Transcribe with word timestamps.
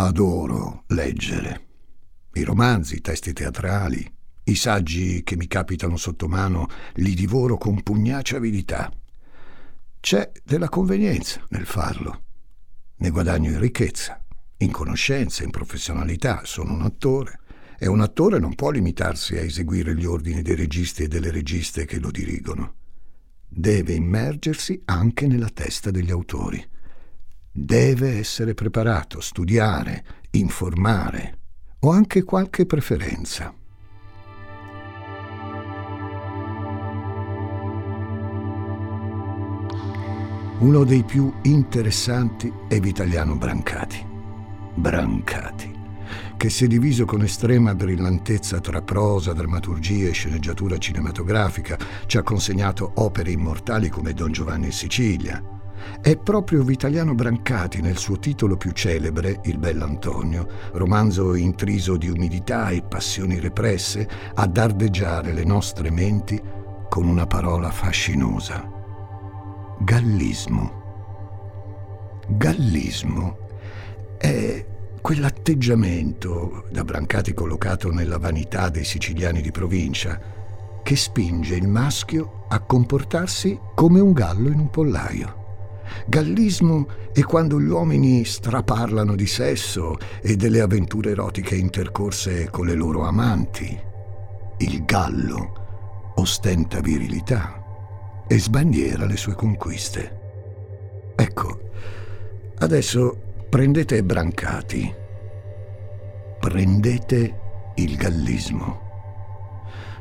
Adoro 0.00 0.84
leggere. 0.90 1.66
I 2.34 2.44
romanzi, 2.44 2.94
i 2.94 3.00
testi 3.00 3.32
teatrali, 3.32 4.08
i 4.44 4.54
saggi 4.54 5.24
che 5.24 5.36
mi 5.36 5.48
capitano 5.48 5.96
sotto 5.96 6.28
mano 6.28 6.68
li 6.94 7.14
divoro 7.14 7.58
con 7.58 7.82
pugnacia 7.82 8.36
avidità. 8.36 8.92
C'è 9.98 10.30
della 10.44 10.68
convenienza 10.68 11.44
nel 11.48 11.66
farlo. 11.66 12.22
Ne 12.98 13.10
guadagno 13.10 13.50
in 13.50 13.58
ricchezza, 13.58 14.24
in 14.58 14.70
conoscenza, 14.70 15.42
in 15.42 15.50
professionalità. 15.50 16.42
Sono 16.44 16.74
un 16.74 16.82
attore 16.82 17.40
e 17.76 17.88
un 17.88 18.00
attore 18.00 18.38
non 18.38 18.54
può 18.54 18.70
limitarsi 18.70 19.36
a 19.36 19.40
eseguire 19.40 19.96
gli 19.96 20.04
ordini 20.04 20.42
dei 20.42 20.54
registi 20.54 21.02
e 21.02 21.08
delle 21.08 21.32
registe 21.32 21.86
che 21.86 21.98
lo 21.98 22.12
dirigono. 22.12 22.74
Deve 23.48 23.94
immergersi 23.94 24.80
anche 24.84 25.26
nella 25.26 25.50
testa 25.50 25.90
degli 25.90 26.12
autori. 26.12 26.64
Deve 27.50 28.18
essere 28.18 28.54
preparato, 28.54 29.20
studiare, 29.20 30.04
informare. 30.32 31.38
Ho 31.80 31.90
anche 31.90 32.22
qualche 32.22 32.66
preferenza. 32.66 33.54
Uno 40.60 40.82
dei 40.82 41.04
più 41.04 41.32
interessanti 41.42 42.52
è 42.66 42.80
Vitaliano 42.80 43.36
Brancati. 43.36 44.04
Brancati, 44.74 45.72
che 46.36 46.50
si 46.50 46.64
è 46.64 46.66
diviso 46.66 47.04
con 47.04 47.22
estrema 47.22 47.76
brillantezza 47.76 48.58
tra 48.58 48.82
prosa, 48.82 49.32
drammaturgia 49.32 50.08
e 50.08 50.12
sceneggiatura 50.12 50.76
cinematografica, 50.78 51.78
ci 52.06 52.18
ha 52.18 52.22
consegnato 52.22 52.90
opere 52.96 53.30
immortali 53.30 53.88
come 53.88 54.12
Don 54.12 54.32
Giovanni 54.32 54.66
in 54.66 54.72
Sicilia. 54.72 55.57
È 56.00 56.16
proprio 56.16 56.62
Vitaliano 56.62 57.14
Brancati 57.14 57.80
nel 57.80 57.98
suo 57.98 58.18
titolo 58.18 58.56
più 58.56 58.72
celebre, 58.72 59.40
Il 59.44 59.58
Bell'Antonio, 59.58 60.46
romanzo 60.72 61.34
intriso 61.34 61.96
di 61.96 62.08
umidità 62.08 62.70
e 62.70 62.82
passioni 62.82 63.38
represse, 63.40 64.08
a 64.34 64.46
dardeggiare 64.46 65.32
le 65.32 65.44
nostre 65.44 65.90
menti 65.90 66.40
con 66.88 67.06
una 67.06 67.26
parola 67.26 67.70
fascinosa 67.70 68.76
gallismo. 69.78 70.86
Gallismo 72.26 73.38
è 74.18 74.66
quell'atteggiamento 75.00 76.64
da 76.70 76.82
Brancati 76.82 77.32
collocato 77.32 77.90
nella 77.92 78.18
vanità 78.18 78.68
dei 78.68 78.84
siciliani 78.84 79.40
di 79.40 79.52
provincia 79.52 80.20
che 80.82 80.96
spinge 80.96 81.54
il 81.54 81.68
maschio 81.68 82.44
a 82.48 82.58
comportarsi 82.60 83.58
come 83.74 84.00
un 84.00 84.12
gallo 84.12 84.48
in 84.48 84.58
un 84.58 84.70
pollaio. 84.70 85.37
Gallismo 86.06 86.86
è 87.12 87.22
quando 87.22 87.60
gli 87.60 87.68
uomini 87.68 88.24
straparlano 88.24 89.14
di 89.14 89.26
sesso 89.26 89.96
e 90.22 90.36
delle 90.36 90.60
avventure 90.60 91.10
erotiche 91.10 91.54
intercorse 91.54 92.48
con 92.50 92.66
le 92.66 92.74
loro 92.74 93.04
amanti. 93.04 93.78
Il 94.58 94.84
gallo 94.84 96.12
ostenta 96.16 96.80
virilità 96.80 97.64
e 98.26 98.38
sbandiera 98.38 99.06
le 99.06 99.16
sue 99.16 99.34
conquiste. 99.34 100.20
Ecco, 101.14 101.60
adesso 102.58 103.16
prendete 103.48 104.02
Brancati, 104.02 104.94
prendete 106.38 107.40
il 107.76 107.96
gallismo. 107.96 108.86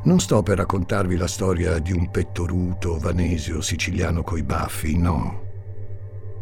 Non 0.04 0.20
sto 0.20 0.42
per 0.44 0.58
raccontarvi 0.58 1.18
la 1.18 1.28
storia 1.28 1.80
di 1.80 1.92
un 1.92 2.10
pettoruto 2.10 2.98
vanesio 2.98 3.62
siciliano 3.62 4.24
coi 4.24 4.44
baffi, 4.44 4.98
no. 4.98 5.47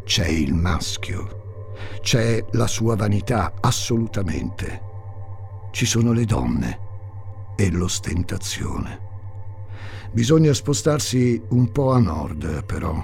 C'è 0.05 0.27
il 0.27 0.53
maschio, 0.53 1.71
c'è 2.01 2.45
la 2.51 2.67
sua 2.67 2.95
vanità, 2.95 3.53
assolutamente. 3.59 4.81
Ci 5.71 5.87
sono 5.87 6.13
le 6.13 6.25
donne 6.25 6.79
e 7.55 7.71
l'ostentazione. 7.71 8.99
Bisogna 10.11 10.53
spostarsi 10.53 11.41
un 11.49 11.71
po' 11.71 11.91
a 11.91 11.99
nord, 11.99 12.63
però, 12.65 13.03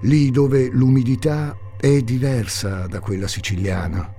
lì 0.00 0.30
dove 0.30 0.70
l'umidità 0.70 1.54
è 1.76 2.00
diversa 2.00 2.86
da 2.86 3.00
quella 3.00 3.28
siciliana, 3.28 4.10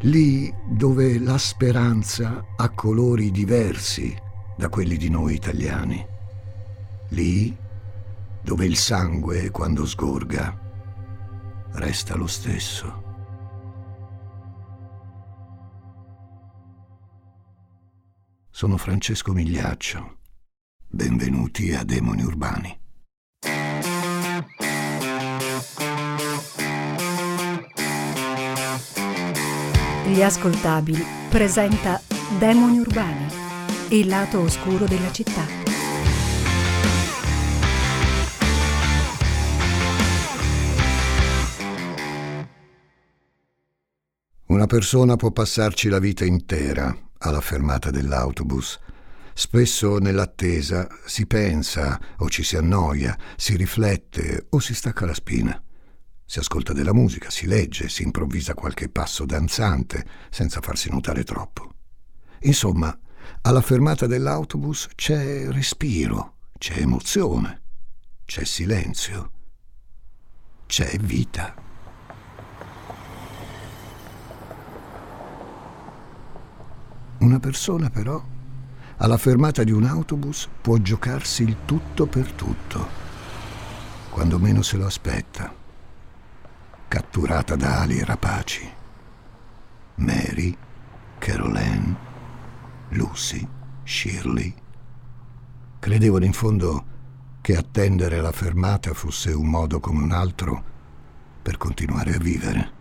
lì 0.00 0.52
dove 0.66 1.20
la 1.20 1.38
speranza 1.38 2.46
ha 2.56 2.68
colori 2.70 3.30
diversi 3.30 4.12
da 4.56 4.68
quelli 4.68 4.96
di 4.96 5.08
noi 5.08 5.34
italiani, 5.34 6.04
lì 7.10 7.56
dove 8.42 8.66
il 8.66 8.76
sangue, 8.76 9.50
quando 9.52 9.86
sgorga, 9.86 10.68
resta 11.72 12.16
lo 12.16 12.26
stesso. 12.26 13.08
Sono 18.50 18.76
Francesco 18.76 19.32
Migliaccio 19.32 20.18
Benvenuti 20.92 21.72
a 21.72 21.84
Demoni 21.84 22.24
Urbani. 22.24 22.78
Gli 30.08 30.20
ascoltabili 30.20 31.04
presenta 31.28 32.00
Demoni 32.40 32.80
Urbani, 32.80 33.26
il 33.90 34.08
lato 34.08 34.40
oscuro 34.40 34.86
della 34.86 35.12
città. 35.12 35.69
Persona 44.70 45.16
può 45.16 45.32
passarci 45.32 45.88
la 45.88 45.98
vita 45.98 46.24
intera 46.24 46.96
alla 47.18 47.40
fermata 47.40 47.90
dell'autobus 47.90 48.78
Spesso 49.34 49.98
nell'attesa 49.98 50.86
si 51.06 51.26
pensa 51.26 51.98
o 52.18 52.28
ci 52.28 52.44
si 52.44 52.56
annoia, 52.56 53.18
si 53.34 53.56
riflette 53.56 54.46
o 54.50 54.60
si 54.60 54.72
stacca 54.72 55.06
la 55.06 55.14
spina. 55.14 55.60
Si 56.24 56.38
ascolta 56.38 56.72
della 56.72 56.94
musica, 56.94 57.30
si 57.30 57.46
legge, 57.46 57.88
si 57.88 58.04
improvvisa 58.04 58.54
qualche 58.54 58.88
passo 58.88 59.24
danzante 59.24 60.06
senza 60.30 60.60
farsi 60.60 60.88
notare 60.88 61.24
troppo. 61.24 61.72
Insomma, 62.42 62.96
alla 63.42 63.62
fermata 63.62 64.06
dell'autobus 64.06 64.90
c'è 64.94 65.48
respiro, 65.50 66.36
c'è 66.58 66.78
emozione, 66.78 67.62
c'è 68.24 68.44
silenzio, 68.44 69.32
c'è 70.66 70.96
vita. 70.98 71.69
Una 77.20 77.38
persona 77.38 77.90
però 77.90 78.22
alla 78.96 79.18
fermata 79.18 79.62
di 79.62 79.72
un 79.72 79.84
autobus 79.84 80.48
può 80.60 80.78
giocarsi 80.78 81.42
il 81.42 81.58
tutto 81.66 82.06
per 82.06 82.32
tutto, 82.32 82.88
quando 84.08 84.38
meno 84.38 84.62
se 84.62 84.78
lo 84.78 84.86
aspetta, 84.86 85.52
catturata 86.88 87.56
da 87.56 87.80
ali 87.80 88.02
rapaci. 88.02 88.68
Mary, 89.96 90.56
Caroline, 91.18 91.96
Lucy, 92.90 93.46
Shirley. 93.84 94.54
Credevano 95.78 96.24
in 96.24 96.32
fondo 96.32 96.84
che 97.42 97.54
attendere 97.54 98.22
la 98.22 98.32
fermata 98.32 98.94
fosse 98.94 99.30
un 99.32 99.46
modo 99.46 99.78
come 99.78 100.02
un 100.02 100.12
altro 100.12 100.64
per 101.42 101.58
continuare 101.58 102.14
a 102.14 102.18
vivere. 102.18 102.79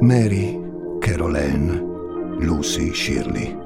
Mary, 0.00 0.60
Caroline, 0.98 1.82
Lucy, 2.38 2.92
Shirley, 2.92 3.56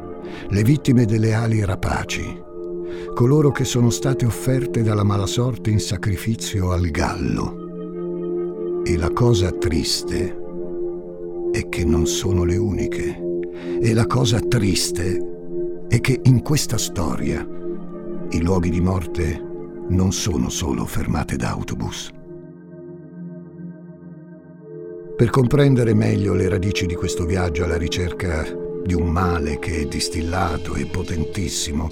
le 0.49 0.63
vittime 0.63 1.05
delle 1.05 1.33
ali 1.35 1.65
rapaci, 1.65 2.43
coloro 3.15 3.51
che 3.51 3.65
sono 3.65 3.91
state 3.91 4.27
offerte 4.27 4.83
dalla 4.83 5.05
mala 5.05 5.27
sorte 5.27 5.71
in 5.71 5.81
sacrificio 5.81 6.71
al 6.71 6.91
gallo. 6.91 8.83
E 8.85 8.97
la 8.97 9.11
cosa 9.11 9.51
triste 9.51 10.37
è 11.53 11.69
che 11.69 11.85
non 11.85 12.07
sono 12.07 12.45
le 12.45 12.57
uniche. 12.57 13.27
E 13.81 13.93
la 13.93 14.07
cosa 14.07 14.39
triste 14.39 15.85
è 15.89 16.01
che 16.01 16.21
in 16.25 16.43
questa 16.43 16.79
storia 16.79 17.47
i 18.31 18.43
luoghi 18.43 18.71
di 18.71 18.81
morte 18.81 19.43
non 19.89 20.13
sono 20.13 20.49
solo 20.49 20.85
fermate 20.85 21.37
d'autobus. 21.37 22.11
Per 25.19 25.31
comprendere 25.31 25.95
meglio 25.95 26.33
le 26.33 26.49
radici 26.49 26.87
di 26.87 26.95
questo 26.95 27.27
viaggio 27.27 27.65
alla 27.65 27.77
ricerca 27.77 28.47
di 28.85 28.95
un 28.95 29.09
male 29.09 29.59
che 29.59 29.81
è 29.81 29.85
distillato 29.87 30.77
e 30.77 30.87
potentissimo, 30.87 31.91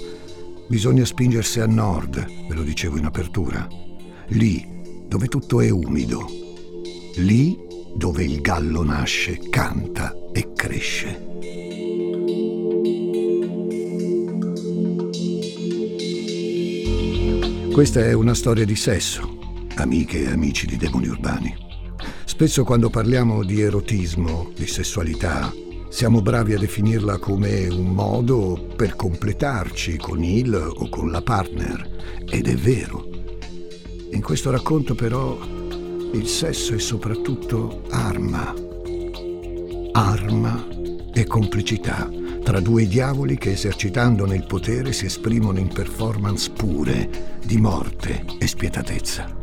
bisogna 0.69 1.03
spingersi 1.03 1.59
a 1.59 1.65
nord, 1.65 2.25
ve 2.47 2.55
lo 2.55 2.63
dicevo 2.63 2.95
in 2.97 3.03
apertura. 3.03 3.67
Lì 4.27 4.65
dove 5.05 5.27
tutto 5.27 5.59
è 5.59 5.69
umido. 5.69 6.25
Lì 7.17 7.57
dove 7.93 8.23
il 8.23 8.39
gallo 8.39 8.81
nasce, 8.85 9.37
canta 9.49 10.15
e 10.31 10.53
cresce. 10.53 11.25
Questa 17.73 18.05
è 18.05 18.13
una 18.13 18.33
storia 18.33 18.63
di 18.63 18.77
sesso, 18.77 19.37
amiche 19.75 20.21
e 20.21 20.31
amici 20.31 20.65
di 20.65 20.77
demoni 20.77 21.09
urbani. 21.09 21.66
Spesso 22.37 22.63
quando 22.63 22.91
parliamo 22.91 23.43
di 23.43 23.61
erotismo, 23.61 24.51
di 24.55 24.67
sessualità, 24.67 25.51
siamo 25.89 26.21
bravi 26.21 26.53
a 26.53 26.59
definirla 26.59 27.17
come 27.17 27.67
un 27.67 27.87
modo 27.87 28.73
per 28.75 28.95
completarci 28.95 29.97
con 29.97 30.23
il 30.23 30.53
o 30.53 30.87
con 30.87 31.09
la 31.09 31.23
partner. 31.23 32.21
Ed 32.29 32.47
è 32.47 32.53
vero. 32.53 33.09
In 34.11 34.21
questo 34.21 34.51
racconto 34.51 34.93
però 34.93 35.35
il 36.13 36.27
sesso 36.27 36.75
è 36.75 36.77
soprattutto 36.77 37.81
arma. 37.89 38.53
Arma 39.93 40.67
e 41.11 41.25
complicità 41.25 42.07
tra 42.43 42.59
due 42.59 42.85
diavoli 42.85 43.35
che 43.39 43.53
esercitandone 43.53 44.35
il 44.35 44.45
potere 44.45 44.93
si 44.93 45.05
esprimono 45.07 45.57
in 45.57 45.69
performance 45.69 46.51
pure 46.51 47.39
di 47.43 47.57
morte 47.57 48.23
e 48.37 48.45
spietatezza. 48.45 49.35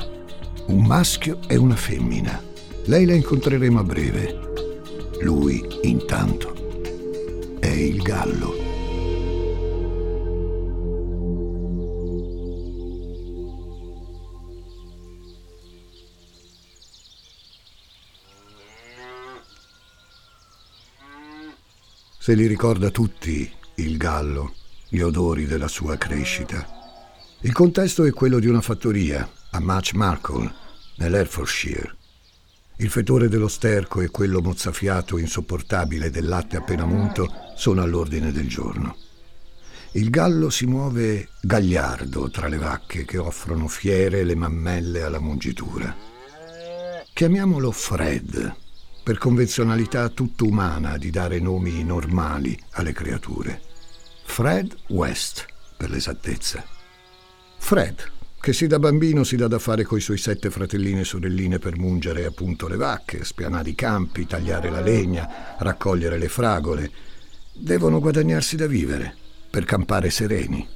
Un 0.68 0.86
maschio 0.86 1.40
e 1.48 1.56
una 1.56 1.74
femmina. 1.74 2.52
Lei 2.86 3.06
la 3.06 3.14
incontreremo 3.14 3.78
a 3.80 3.82
breve. 3.82 4.40
Lui, 5.22 5.64
intanto, 5.84 6.52
è 7.58 7.66
il 7.66 8.02
gallo. 8.02 8.52
Se 22.18 22.34
li 22.34 22.46
ricorda 22.46 22.90
tutti, 22.90 23.50
il 23.76 23.96
gallo, 23.96 24.52
gli 24.90 25.00
odori 25.00 25.46
della 25.46 25.68
sua 25.68 25.96
crescita. 25.96 26.66
Il 27.40 27.52
contesto 27.52 28.04
è 28.04 28.12
quello 28.12 28.38
di 28.38 28.46
una 28.46 28.60
fattoria 28.60 29.26
a 29.52 29.60
Match 29.60 29.94
Markle, 29.94 30.52
nell'Herefordshire. 30.96 32.03
Il 32.78 32.90
fetore 32.90 33.28
dello 33.28 33.46
sterco 33.46 34.00
e 34.00 34.10
quello 34.10 34.40
mozzafiato 34.40 35.16
insopportabile 35.16 36.10
del 36.10 36.26
latte 36.26 36.56
appena 36.56 36.84
munto 36.84 37.32
sono 37.54 37.82
all'ordine 37.82 38.32
del 38.32 38.48
giorno. 38.48 38.96
Il 39.92 40.10
gallo 40.10 40.50
si 40.50 40.66
muove 40.66 41.28
gagliardo 41.40 42.28
tra 42.30 42.48
le 42.48 42.56
vacche 42.56 43.04
che 43.04 43.16
offrono 43.16 43.68
fiere 43.68 44.24
le 44.24 44.34
mammelle 44.34 45.02
alla 45.02 45.20
mungitura. 45.20 45.94
Chiamiamolo 47.12 47.70
Fred, 47.70 48.56
per 49.04 49.18
convenzionalità 49.18 50.08
tutto 50.08 50.44
umana 50.44 50.98
di 50.98 51.10
dare 51.10 51.38
nomi 51.38 51.84
normali 51.84 52.58
alle 52.72 52.92
creature. 52.92 53.62
Fred 54.24 54.74
West, 54.88 55.46
per 55.76 55.90
l'esattezza. 55.90 56.64
Fred, 57.58 58.13
che 58.44 58.52
si 58.52 58.66
da 58.66 58.78
bambino 58.78 59.24
si 59.24 59.36
dà 59.36 59.48
da 59.48 59.58
fare 59.58 59.84
coi 59.84 60.02
suoi 60.02 60.18
sette 60.18 60.50
fratellini 60.50 61.00
e 61.00 61.04
sorelline 61.04 61.58
per 61.58 61.78
mungere 61.78 62.26
appunto 62.26 62.68
le 62.68 62.76
vacche, 62.76 63.24
spianare 63.24 63.70
i 63.70 63.74
campi, 63.74 64.26
tagliare 64.26 64.68
la 64.68 64.82
legna, 64.82 65.56
raccogliere 65.56 66.18
le 66.18 66.28
fragole. 66.28 66.90
Devono 67.54 68.00
guadagnarsi 68.00 68.56
da 68.56 68.66
vivere, 68.66 69.16
per 69.48 69.64
campare 69.64 70.10
sereni. 70.10 70.68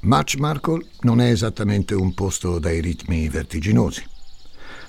Markle 0.00 0.86
non 1.00 1.18
è 1.22 1.30
esattamente 1.30 1.94
un 1.94 2.12
posto 2.12 2.58
dai 2.58 2.82
ritmi 2.82 3.30
vertiginosi. 3.30 4.04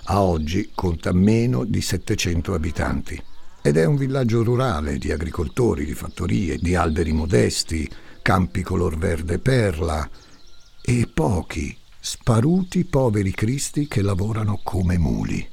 A 0.08 0.22
oggi 0.22 0.72
conta 0.76 1.14
meno 1.14 1.64
di 1.64 1.80
700 1.80 2.54
abitanti 2.54 3.24
ed 3.62 3.78
è 3.78 3.86
un 3.86 3.96
villaggio 3.96 4.44
rurale 4.44 4.98
di 4.98 5.14
agricoltori, 5.14 5.86
di 5.86 5.94
fattorie, 5.94 6.58
di 6.58 6.76
alberi 6.76 7.14
modesti, 7.14 7.90
campi 8.28 8.62
color 8.62 8.98
verde 8.98 9.40
perla 9.40 10.06
e 10.82 11.10
pochi, 11.14 11.74
sparuti 11.98 12.84
poveri 12.84 13.32
cristi 13.32 13.88
che 13.88 14.02
lavorano 14.02 14.60
come 14.62 14.98
muli, 14.98 15.50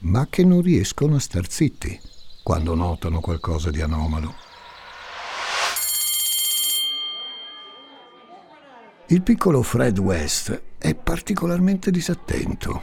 ma 0.00 0.26
che 0.28 0.44
non 0.44 0.60
riescono 0.60 1.14
a 1.14 1.20
star 1.20 1.48
zitti 1.48 1.96
quando 2.42 2.74
notano 2.74 3.20
qualcosa 3.20 3.70
di 3.70 3.80
anomalo. 3.80 4.34
Il 9.06 9.22
piccolo 9.22 9.62
Fred 9.62 9.96
West 10.00 10.62
è 10.76 10.96
particolarmente 10.96 11.92
disattento. 11.92 12.82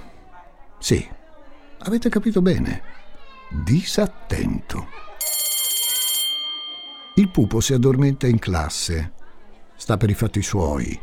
Sì, 0.79 1.05
avete 1.79 2.07
capito 2.07 2.41
bene. 2.41 2.81
Disattento. 3.49 5.10
Il 7.21 7.29
pupo 7.29 7.59
si 7.59 7.73
addormenta 7.73 8.25
in 8.25 8.39
classe, 8.39 9.13
sta 9.75 9.95
per 9.95 10.09
i 10.09 10.15
fatti 10.15 10.41
suoi, 10.41 10.99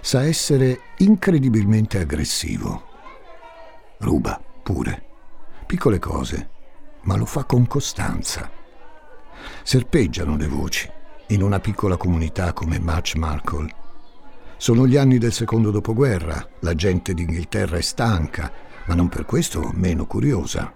sa 0.00 0.22
essere 0.22 0.78
incredibilmente 0.98 1.98
aggressivo. 1.98 2.84
Ruba 3.98 4.40
pure, 4.62 5.02
piccole 5.66 5.98
cose, 5.98 6.50
ma 7.02 7.16
lo 7.16 7.24
fa 7.24 7.42
con 7.42 7.66
costanza. 7.66 8.48
Serpeggiano 9.64 10.36
le 10.36 10.46
voci 10.46 10.88
in 11.30 11.42
una 11.42 11.58
piccola 11.58 11.96
comunità 11.96 12.52
come 12.52 12.78
Match 12.78 13.16
Markle 13.16 13.74
sono 14.56 14.86
gli 14.86 14.96
anni 14.96 15.18
del 15.18 15.32
secondo 15.32 15.72
dopoguerra, 15.72 16.48
la 16.60 16.74
gente 16.76 17.12
d'Inghilterra 17.12 17.76
è 17.76 17.82
stanca, 17.82 18.52
ma 18.84 18.94
non 18.94 19.08
per 19.08 19.24
questo 19.24 19.72
meno 19.74 20.06
curiosa. 20.06 20.72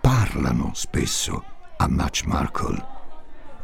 Parlano 0.00 0.70
spesso 0.72 1.44
a 1.76 1.86
Match 1.88 2.24
Markle. 2.24 2.93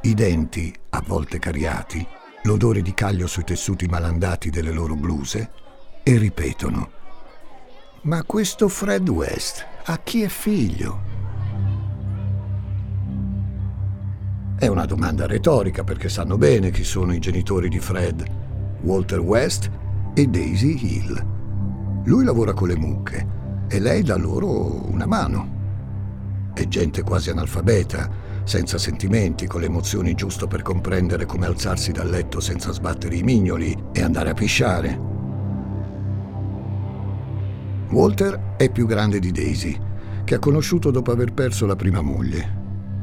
I 0.02 0.14
denti, 0.14 0.74
a 0.90 1.02
volte 1.06 1.38
cariati, 1.38 2.06
l'odore 2.44 2.80
di 2.80 2.94
caglio 2.94 3.26
sui 3.26 3.44
tessuti 3.44 3.86
malandati 3.86 4.48
delle 4.48 4.72
loro 4.72 4.94
bluse, 4.94 5.50
e 6.02 6.16
ripetono. 6.16 6.90
Ma 8.02 8.22
questo 8.24 8.68
Fred 8.68 9.06
West, 9.10 9.66
a 9.84 9.98
chi 9.98 10.22
è 10.22 10.28
figlio? 10.28 11.08
È 14.56 14.66
una 14.66 14.86
domanda 14.86 15.26
retorica 15.26 15.84
perché 15.84 16.08
sanno 16.08 16.38
bene 16.38 16.70
chi 16.70 16.84
sono 16.84 17.12
i 17.12 17.18
genitori 17.18 17.68
di 17.68 17.78
Fred 17.78 18.24
Walter 18.80 19.20
West 19.20 19.70
e 20.14 20.26
Daisy 20.26 20.78
Hill. 20.82 21.26
Lui 22.04 22.24
lavora 22.24 22.54
con 22.54 22.68
le 22.68 22.76
mucche 22.76 23.26
e 23.68 23.78
lei 23.78 24.02
dà 24.02 24.16
loro 24.16 24.90
una 24.90 25.06
mano. 25.06 25.58
È 26.54 26.66
gente 26.66 27.02
quasi 27.02 27.28
analfabeta, 27.28 28.29
senza 28.50 28.78
sentimenti, 28.78 29.46
con 29.46 29.60
le 29.60 29.68
emozioni 29.68 30.12
giusto 30.14 30.48
per 30.48 30.62
comprendere 30.62 31.24
come 31.24 31.46
alzarsi 31.46 31.92
dal 31.92 32.10
letto 32.10 32.40
senza 32.40 32.72
sbattere 32.72 33.14
i 33.14 33.22
mignoli 33.22 33.72
e 33.92 34.02
andare 34.02 34.30
a 34.30 34.34
pisciare. 34.34 34.98
Walter 37.90 38.56
è 38.56 38.68
più 38.68 38.86
grande 38.86 39.20
di 39.20 39.30
Daisy, 39.30 39.78
che 40.24 40.34
ha 40.34 40.40
conosciuto 40.40 40.90
dopo 40.90 41.12
aver 41.12 41.32
perso 41.32 41.64
la 41.64 41.76
prima 41.76 42.00
moglie. 42.00 42.58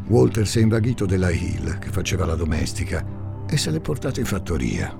Walter 0.07 0.45
si 0.45 0.59
è 0.59 0.63
invaghito 0.63 1.05
della 1.05 1.29
Hill, 1.29 1.79
che 1.79 1.91
faceva 1.91 2.25
la 2.25 2.35
domestica, 2.35 3.05
e 3.49 3.55
se 3.55 3.71
l'è 3.71 3.79
portata 3.79 4.19
in 4.19 4.25
fattoria. 4.25 4.93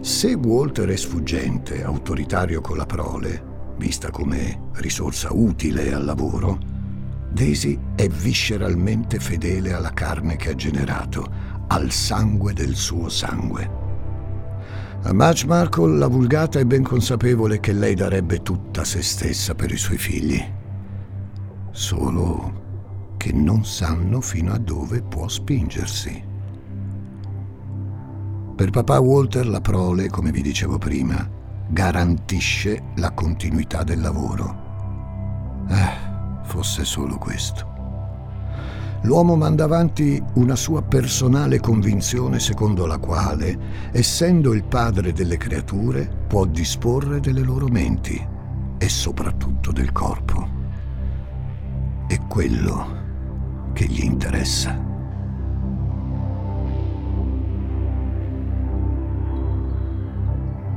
Se 0.00 0.32
Walter 0.32 0.88
è 0.90 0.96
sfuggente, 0.96 1.82
autoritario 1.82 2.60
con 2.60 2.76
la 2.76 2.86
prole, 2.86 3.74
vista 3.78 4.12
come 4.12 4.68
risorsa 4.74 5.30
utile 5.32 5.92
al 5.92 6.04
lavoro, 6.04 6.79
Daisy 7.32 7.78
è 7.94 8.08
visceralmente 8.08 9.18
fedele 9.18 9.72
alla 9.72 9.92
carne 9.92 10.36
che 10.36 10.50
ha 10.50 10.54
generato, 10.54 11.28
al 11.68 11.90
sangue 11.92 12.52
del 12.52 12.74
suo 12.74 13.08
sangue. 13.08 13.78
A 15.02 15.12
Madge 15.14 15.46
Markle 15.46 15.96
la 15.96 16.08
vulgata 16.08 16.58
è 16.58 16.64
ben 16.64 16.82
consapevole 16.82 17.60
che 17.60 17.72
lei 17.72 17.94
darebbe 17.94 18.42
tutta 18.42 18.84
se 18.84 19.00
stessa 19.02 19.54
per 19.54 19.70
i 19.70 19.76
suoi 19.76 19.96
figli. 19.96 20.44
Solo 21.70 23.14
che 23.16 23.32
non 23.32 23.64
sanno 23.64 24.20
fino 24.20 24.52
a 24.52 24.58
dove 24.58 25.00
può 25.00 25.28
spingersi. 25.28 26.22
Per 28.56 28.70
papà 28.70 28.98
Walter 28.98 29.46
la 29.46 29.60
prole, 29.60 30.10
come 30.10 30.32
vi 30.32 30.42
dicevo 30.42 30.76
prima, 30.76 31.26
garantisce 31.68 32.82
la 32.96 33.12
continuità 33.12 33.84
del 33.84 34.00
lavoro. 34.00 34.68
Eh, 35.68 36.09
fosse 36.50 36.84
solo 36.84 37.16
questo. 37.16 37.78
L'uomo 39.02 39.36
manda 39.36 39.64
avanti 39.64 40.22
una 40.34 40.56
sua 40.56 40.82
personale 40.82 41.60
convinzione 41.60 42.40
secondo 42.40 42.86
la 42.86 42.98
quale, 42.98 43.56
essendo 43.92 44.52
il 44.52 44.64
padre 44.64 45.12
delle 45.12 45.36
creature, 45.36 46.10
può 46.26 46.44
disporre 46.44 47.20
delle 47.20 47.42
loro 47.42 47.68
menti 47.68 48.20
e 48.76 48.88
soprattutto 48.88 49.70
del 49.70 49.92
corpo. 49.92 50.58
È 52.08 52.18
quello 52.26 52.98
che 53.72 53.86
gli 53.86 54.02
interessa. 54.02 54.89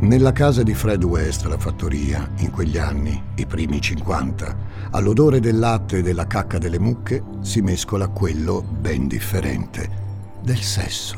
Nella 0.04 0.34
casa 0.34 0.64
di 0.64 0.74
Fred 0.74 1.02
West, 1.06 1.46
la 1.46 1.58
fattoria, 1.58 2.30
in 2.40 2.52
quegli 2.52 2.78
anni, 2.78 3.24
i 3.36 3.46
primi 3.46 3.80
50, 3.80 4.58
all'odore 4.92 5.40
del 5.40 5.58
latte 5.58 6.00
e 6.00 6.02
della 6.02 6.28
cacca 6.28 6.58
delle 6.58 6.78
mucche 6.78 7.24
si 7.40 7.62
mescola 7.62 8.10
quello 8.10 8.62
ben 8.62 9.08
differente, 9.08 9.90
del 10.42 10.60
sesso, 10.60 11.16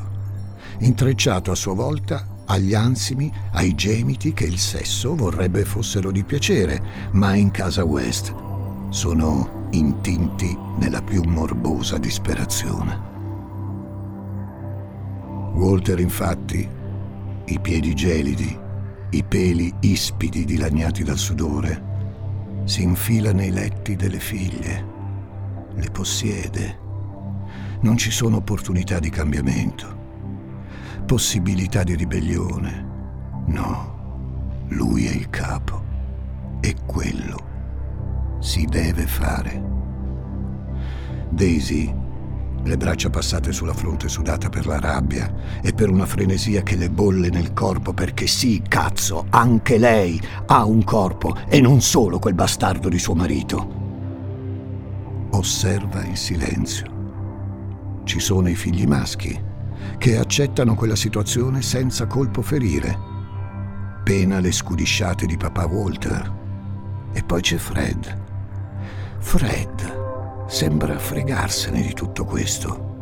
intrecciato 0.81 1.49
a 1.49 1.55
sua 1.55 1.73
volta 1.73 2.27
agli 2.45 2.75
ansimi, 2.75 3.33
ai 3.53 3.73
gemiti 3.73 4.33
che 4.33 4.45
il 4.45 4.59
sesso 4.59 5.15
vorrebbe 5.15 5.65
fossero 5.65 6.11
di 6.11 6.23
piacere, 6.23 7.09
ma 7.13 7.33
in 7.33 7.49
casa 7.49 7.83
West 7.83 8.31
sono 8.89 9.67
intinti 9.71 10.55
nella 10.77 11.01
più 11.01 11.23
morbosa 11.23 11.97
disperazione. 11.97 12.99
Walter 15.55 15.99
infatti, 15.99 16.69
i 17.45 17.59
piedi 17.59 17.95
gelidi, 17.95 18.63
i 19.15 19.23
peli 19.23 19.73
ispidi 19.79 20.43
dilaniati 20.43 21.01
dal 21.03 21.17
sudore, 21.17 21.93
si 22.65 22.83
infila 22.83 23.31
nei 23.31 23.49
letti 23.49 23.95
delle 23.95 24.19
figlie, 24.19 24.85
le 25.73 25.89
possiede. 25.89 26.79
Non 27.79 27.95
ci 27.95 28.11
sono 28.11 28.37
opportunità 28.37 28.99
di 28.99 29.09
cambiamento, 29.09 29.87
possibilità 31.05 31.83
di 31.83 31.95
ribellione. 31.95 32.85
No, 33.45 34.65
lui 34.67 35.05
è 35.05 35.11
il 35.11 35.29
capo 35.29 35.81
e 36.59 36.75
quello 36.85 38.37
si 38.39 38.65
deve 38.65 39.07
fare. 39.07 39.63
Daisy, 41.29 41.93
le 42.65 42.77
braccia 42.77 43.11
passate 43.11 43.51
sulla 43.51 43.75
fronte 43.75 44.09
sudata 44.09 44.49
per 44.49 44.65
la 44.65 44.79
rabbia 44.79 45.31
e 45.61 45.71
per 45.73 45.89
una 45.89 46.07
frenesia 46.07 46.63
che 46.63 46.75
le 46.75 46.89
bolle 46.89 47.29
nel 47.29 47.53
corpo 47.53 47.93
perché 47.93 48.25
sì, 48.25 48.63
cazzo, 48.67 49.27
anche 49.29 49.77
lei 49.77 50.19
ha 50.47 50.65
un 50.65 50.83
corpo 50.83 51.35
e 51.47 51.61
non 51.61 51.81
solo 51.81 52.17
quel 52.17 52.33
bastardo 52.33 52.89
di 52.89 52.97
suo 52.97 53.13
marito. 53.13 53.83
Osserva 55.29 56.03
in 56.05 56.15
silenzio. 56.15 56.93
Ci 58.03 58.19
sono 58.19 58.49
i 58.49 58.55
figli 58.55 58.87
maschi 58.87 59.39
che 59.99 60.17
accettano 60.17 60.73
quella 60.73 60.95
situazione 60.95 61.61
senza 61.61 62.07
colpo 62.07 62.41
ferire. 62.41 62.97
Pena 64.03 64.39
le 64.39 64.51
scudisciate 64.51 65.27
di 65.27 65.37
papà 65.37 65.67
Walter. 65.67 66.33
E 67.13 67.23
poi 67.23 67.41
c'è 67.41 67.57
Fred. 67.57 68.23
Fred 69.19 70.04
sembra 70.47 70.97
fregarsene 70.97 71.81
di 71.81 71.93
tutto 71.93 72.23
questo. 72.25 72.93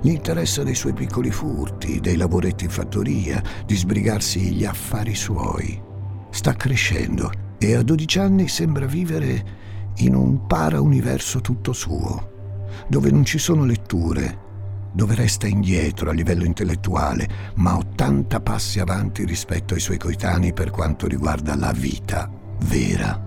Gli 0.00 0.10
interessa 0.10 0.62
dei 0.62 0.74
suoi 0.74 0.92
piccoli 0.92 1.30
furti, 1.30 2.00
dei 2.00 2.16
lavoretti 2.16 2.64
in 2.64 2.70
fattoria, 2.70 3.42
di 3.64 3.74
sbrigarsi 3.74 4.54
gli 4.54 4.64
affari 4.64 5.14
suoi. 5.14 5.82
Sta 6.30 6.54
crescendo 6.54 7.30
e 7.58 7.74
a 7.74 7.82
12 7.82 8.18
anni 8.18 8.48
sembra 8.48 8.86
vivere 8.86 9.64
in 9.96 10.14
un 10.14 10.46
para-universo 10.46 11.40
tutto 11.40 11.72
suo, 11.72 12.66
dove 12.88 13.10
non 13.10 13.24
ci 13.24 13.38
sono 13.38 13.64
letture, 13.64 14.44
dove 14.92 15.14
resta 15.14 15.46
indietro 15.46 16.10
a 16.10 16.12
livello 16.12 16.44
intellettuale, 16.44 17.28
ma 17.54 17.76
80 17.76 18.40
passi 18.40 18.80
avanti 18.80 19.24
rispetto 19.24 19.74
ai 19.74 19.80
suoi 19.80 19.98
coetanei 19.98 20.52
per 20.52 20.70
quanto 20.70 21.06
riguarda 21.06 21.56
la 21.56 21.72
vita 21.72 22.30
vera. 22.64 23.24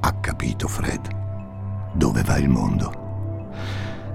Ha 0.00 0.20
capito 0.20 0.68
Fred 0.68 1.24
dove 1.96 2.22
va 2.22 2.36
il 2.36 2.48
mondo. 2.48 3.50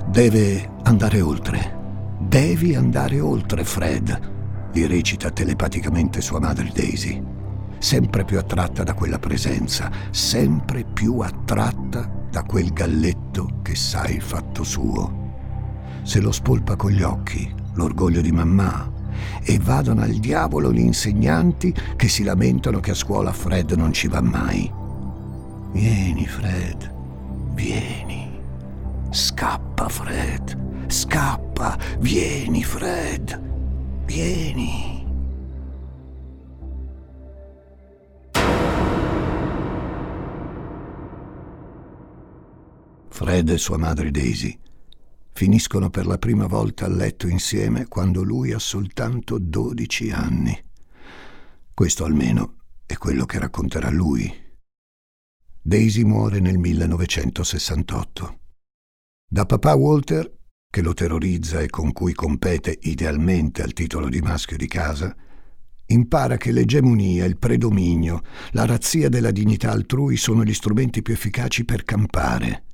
Deve 0.07 0.69
andare 0.83 1.21
oltre. 1.21 1.79
Devi 2.19 2.75
andare 2.75 3.19
oltre, 3.19 3.63
Fred, 3.63 4.69
gli 4.71 4.85
recita 4.85 5.31
telepaticamente 5.31 6.21
sua 6.21 6.39
madre 6.39 6.71
Daisy, 6.73 7.21
sempre 7.79 8.23
più 8.23 8.37
attratta 8.37 8.83
da 8.83 8.93
quella 8.93 9.19
presenza, 9.19 9.89
sempre 10.11 10.83
più 10.83 11.19
attratta 11.19 12.09
da 12.29 12.43
quel 12.43 12.71
galletto 12.71 13.59
che 13.61 13.75
sa 13.75 14.07
il 14.07 14.21
fatto 14.21 14.63
suo 14.63 15.21
se 16.03 16.19
lo 16.19 16.31
spolpa 16.31 16.75
con 16.75 16.91
gli 16.91 17.03
occhi, 17.03 17.53
l'orgoglio 17.73 18.21
di 18.21 18.31
mamma, 18.31 18.91
e 19.43 19.59
vadano 19.59 20.01
al 20.01 20.13
diavolo 20.13 20.71
gli 20.71 20.79
insegnanti 20.79 21.73
che 21.95 22.07
si 22.07 22.23
lamentano 22.23 22.79
che 22.79 22.91
a 22.91 22.95
scuola 22.95 23.31
Fred 23.31 23.71
non 23.73 23.93
ci 23.93 24.07
va 24.07 24.21
mai. 24.21 24.71
Vieni, 25.71 26.25
Fred, 26.25 26.91
vieni. 27.53 28.39
Scappa, 29.09 29.89
Fred, 29.89 30.87
scappa, 30.87 31.77
vieni, 31.99 32.63
Fred, 32.63 33.41
vieni. 34.05 34.99
Fred 43.09 43.49
e 43.49 43.57
sua 43.57 43.77
madre 43.77 44.09
Daisy 44.09 44.57
finiscono 45.33 45.89
per 45.89 46.05
la 46.05 46.17
prima 46.17 46.47
volta 46.47 46.85
a 46.85 46.89
letto 46.89 47.27
insieme 47.27 47.87
quando 47.87 48.23
lui 48.23 48.51
ha 48.51 48.59
soltanto 48.59 49.37
12 49.39 50.11
anni. 50.11 50.63
Questo 51.73 52.03
almeno 52.03 52.55
è 52.85 52.95
quello 52.97 53.25
che 53.25 53.39
racconterà 53.39 53.89
lui. 53.89 54.50
Daisy 55.61 56.03
muore 56.03 56.39
nel 56.39 56.57
1968. 56.57 58.39
Da 59.27 59.45
papà 59.45 59.75
Walter, 59.75 60.29
che 60.69 60.81
lo 60.81 60.93
terrorizza 60.93 61.59
e 61.61 61.69
con 61.69 61.91
cui 61.91 62.13
compete 62.13 62.77
idealmente 62.81 63.61
al 63.61 63.73
titolo 63.73 64.09
di 64.09 64.21
maschio 64.21 64.57
di 64.57 64.67
casa, 64.67 65.15
impara 65.87 66.37
che 66.37 66.51
l'egemonia, 66.51 67.25
il 67.25 67.37
predominio, 67.37 68.21
la 68.51 68.65
razzia 68.65 69.09
della 69.09 69.31
dignità 69.31 69.71
altrui 69.71 70.17
sono 70.17 70.43
gli 70.43 70.53
strumenti 70.53 71.01
più 71.01 71.13
efficaci 71.13 71.65
per 71.65 71.83
campare 71.83 72.65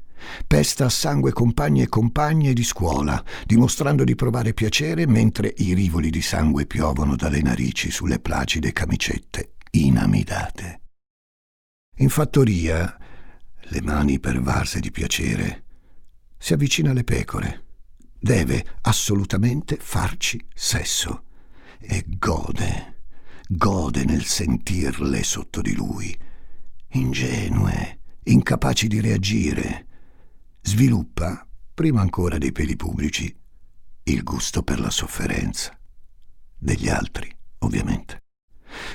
Pesta 0.45 0.85
a 0.85 0.89
sangue 0.89 1.31
compagni 1.31 1.81
e 1.81 1.89
compagne 1.89 2.53
di 2.53 2.63
scuola, 2.63 3.23
dimostrando 3.45 4.03
di 4.03 4.15
provare 4.15 4.53
piacere 4.53 5.07
mentre 5.07 5.53
i 5.57 5.73
rivoli 5.73 6.09
di 6.09 6.21
sangue 6.21 6.65
piovono 6.65 7.15
dalle 7.15 7.41
narici 7.41 7.91
sulle 7.91 8.19
placide 8.19 8.73
camicette 8.73 9.53
inamidate. 9.71 10.86
In 11.99 12.09
fattoria, 12.09 12.95
le 13.59 13.81
mani 13.81 14.19
pervase 14.19 14.79
di 14.79 14.91
piacere, 14.91 15.63
si 16.37 16.53
avvicina 16.53 16.91
alle 16.91 17.03
pecore. 17.03 17.63
Deve 18.19 18.63
assolutamente 18.81 19.77
farci 19.79 20.39
sesso 20.53 21.23
e 21.79 22.03
gode, 22.07 23.01
gode 23.47 24.05
nel 24.05 24.25
sentirle 24.25 25.23
sotto 25.23 25.61
di 25.61 25.73
lui, 25.73 26.15
ingenue, 26.89 27.99
incapaci 28.23 28.87
di 28.87 29.01
reagire 29.01 29.87
sviluppa, 30.61 31.47
prima 31.73 32.01
ancora 32.01 32.37
dei 32.37 32.51
peli 32.51 32.75
pubblici, 32.75 33.33
il 34.03 34.21
gusto 34.21 34.61
per 34.61 34.79
la 34.79 34.89
sofferenza. 34.91 35.75
Degli 36.57 36.89
altri, 36.89 37.33
ovviamente. 37.59 38.23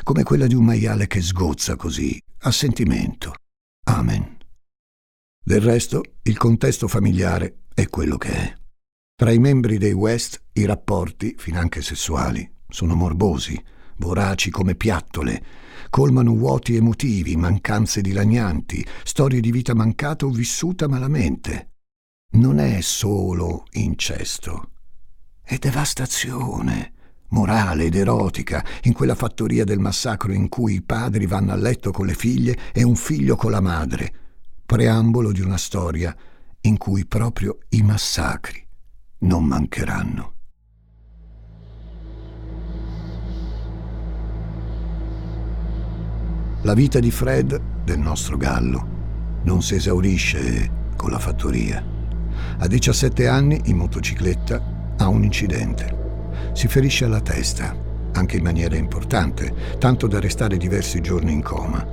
Come 0.03 0.23
quella 0.23 0.47
di 0.47 0.55
un 0.55 0.65
maiale 0.65 1.07
che 1.07 1.23
sgozza 1.23 1.77
così, 1.77 2.23
a 2.45 2.51
sentimento. 2.51 3.35
Amen. 3.85 4.37
Del 5.45 5.61
resto, 5.61 6.03
il 6.23 6.37
contesto 6.37 6.89
familiare 6.89 7.63
è 7.73 7.89
quello 7.89 8.17
che 8.17 8.31
è. 8.31 8.55
Tra 9.15 9.31
i 9.31 9.39
membri 9.39 9.79
dei 9.79 9.93
West 9.93 10.43
i 10.55 10.65
rapporti, 10.65 11.37
finanche 11.39 11.83
sessuali, 11.83 12.51
sono 12.69 12.97
morbosi, 12.97 13.61
voraci 13.99 14.51
come 14.51 14.75
piattole, 14.75 15.45
colmano 15.89 16.35
vuoti 16.35 16.75
emotivi, 16.75 17.37
mancanze 17.37 18.01
dilanianti, 18.01 18.85
storie 19.05 19.41
di 19.41 19.53
vita 19.53 19.75
mancata 19.75 20.27
o 20.27 20.31
vissuta 20.31 20.89
malamente. 20.89 21.75
Non 22.33 22.59
è 22.59 22.81
solo 22.81 23.65
incesto, 23.73 24.71
è 25.43 25.59
devastazione 25.59 26.92
morale 27.33 27.85
ed 27.85 27.95
erotica 27.95 28.65
in 28.85 28.93
quella 28.93 29.15
fattoria 29.15 29.65
del 29.65 29.79
massacro 29.79 30.33
in 30.33 30.49
cui 30.49 30.75
i 30.75 30.83
padri 30.83 31.27
vanno 31.27 31.53
a 31.53 31.57
letto 31.57 31.91
con 31.91 32.07
le 32.07 32.15
figlie 32.15 32.57
e 32.73 32.83
un 32.83 32.97
figlio 32.97 33.37
con 33.37 33.51
la 33.51 33.61
madre, 33.61 34.13
preambolo 34.65 35.33
di 35.33 35.41
una 35.41 35.59
storia 35.59 36.15
in 36.63 36.77
cui 36.77 37.05
proprio 37.07 37.59
i 37.71 37.83
massacri 37.83 38.65
non 39.19 39.45
mancheranno. 39.45 40.35
La 46.65 46.75
vita 46.75 47.01
di 47.01 47.11
Fred, 47.11 47.61
del 47.85 47.99
nostro 47.99 48.37
gallo, 48.37 49.41
non 49.43 49.63
si 49.63 49.75
esaurisce 49.75 50.71
con 50.95 51.11
la 51.11 51.19
fattoria. 51.19 51.85
A 52.59 52.67
17 52.69 53.27
anni, 53.27 53.61
in 53.65 53.79
motocicletta, 53.79 54.95
ha 54.97 55.09
un 55.09 55.25
incidente. 55.25 56.02
Si 56.53 56.69
ferisce 56.69 57.05
alla 57.05 57.21
testa, 57.21 57.75
anche 58.13 58.37
in 58.37 58.43
maniera 58.43 58.77
importante, 58.77 59.55
tanto 59.79 60.07
da 60.07 60.21
restare 60.21 60.57
diversi 60.57 61.01
giorni 61.01 61.33
in 61.33 61.43
coma, 61.43 61.85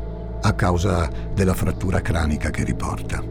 a 0.41 0.53
causa 0.53 1.09
della 1.33 1.53
frattura 1.53 2.01
cranica 2.01 2.49
che 2.49 2.63
riporta. 2.63 3.23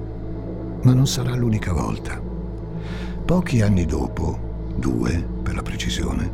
Ma 0.82 0.92
non 0.92 1.06
sarà 1.06 1.34
l'unica 1.34 1.72
volta. 1.72 2.20
Pochi 3.24 3.60
anni 3.62 3.84
dopo, 3.84 4.74
due 4.76 5.26
per 5.42 5.54
la 5.54 5.62
precisione, 5.62 6.30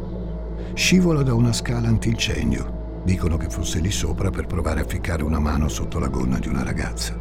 scivola 0.74 1.22
da 1.22 1.34
una 1.34 1.52
scala 1.52 1.88
antincendio 1.88 2.82
Dicono 3.04 3.36
che 3.36 3.50
fosse 3.50 3.80
lì 3.80 3.90
sopra 3.90 4.30
per 4.30 4.46
provare 4.46 4.80
a 4.80 4.86
ficcare 4.86 5.22
una 5.22 5.38
mano 5.38 5.68
sotto 5.68 5.98
la 5.98 6.08
gonna 6.08 6.38
di 6.38 6.48
una 6.48 6.62
ragazza. 6.62 7.14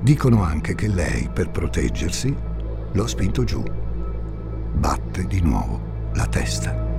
Dicono 0.00 0.42
anche 0.42 0.74
che 0.74 0.86
lei, 0.86 1.30
per 1.32 1.50
proteggersi, 1.50 2.36
lo 2.92 3.02
ha 3.02 3.08
spinto 3.08 3.42
giù. 3.44 3.62
Batte 4.74 5.26
di 5.26 5.40
nuovo 5.40 5.91
la 6.14 6.26
testa. 6.26 6.90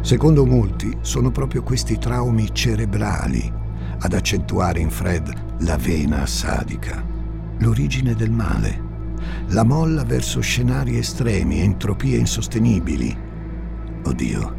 Secondo 0.00 0.44
molti 0.44 0.98
sono 1.00 1.30
proprio 1.30 1.62
questi 1.62 1.98
traumi 1.98 2.52
cerebrali 2.52 3.50
ad 4.00 4.12
accentuare 4.12 4.80
in 4.80 4.90
Fred 4.90 5.32
la 5.60 5.78
vena 5.78 6.26
sadica, 6.26 7.02
l'origine 7.58 8.14
del 8.14 8.30
male, 8.30 8.82
la 9.48 9.64
molla 9.64 10.04
verso 10.04 10.40
scenari 10.40 10.98
estremi, 10.98 11.60
entropie 11.60 12.18
insostenibili. 12.18 13.16
Oddio, 14.04 14.54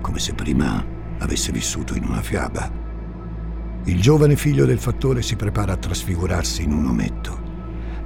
come 0.00 0.18
se 0.20 0.34
prima 0.34 0.84
avesse 1.18 1.50
vissuto 1.50 1.96
in 1.96 2.04
una 2.04 2.22
fiaba. 2.22 2.70
Il 3.84 4.00
giovane 4.00 4.36
figlio 4.36 4.64
del 4.64 4.78
fattore 4.78 5.22
si 5.22 5.34
prepara 5.34 5.72
a 5.72 5.76
trasfigurarsi 5.76 6.62
in 6.62 6.72
un 6.72 6.86
ometto, 6.86 7.47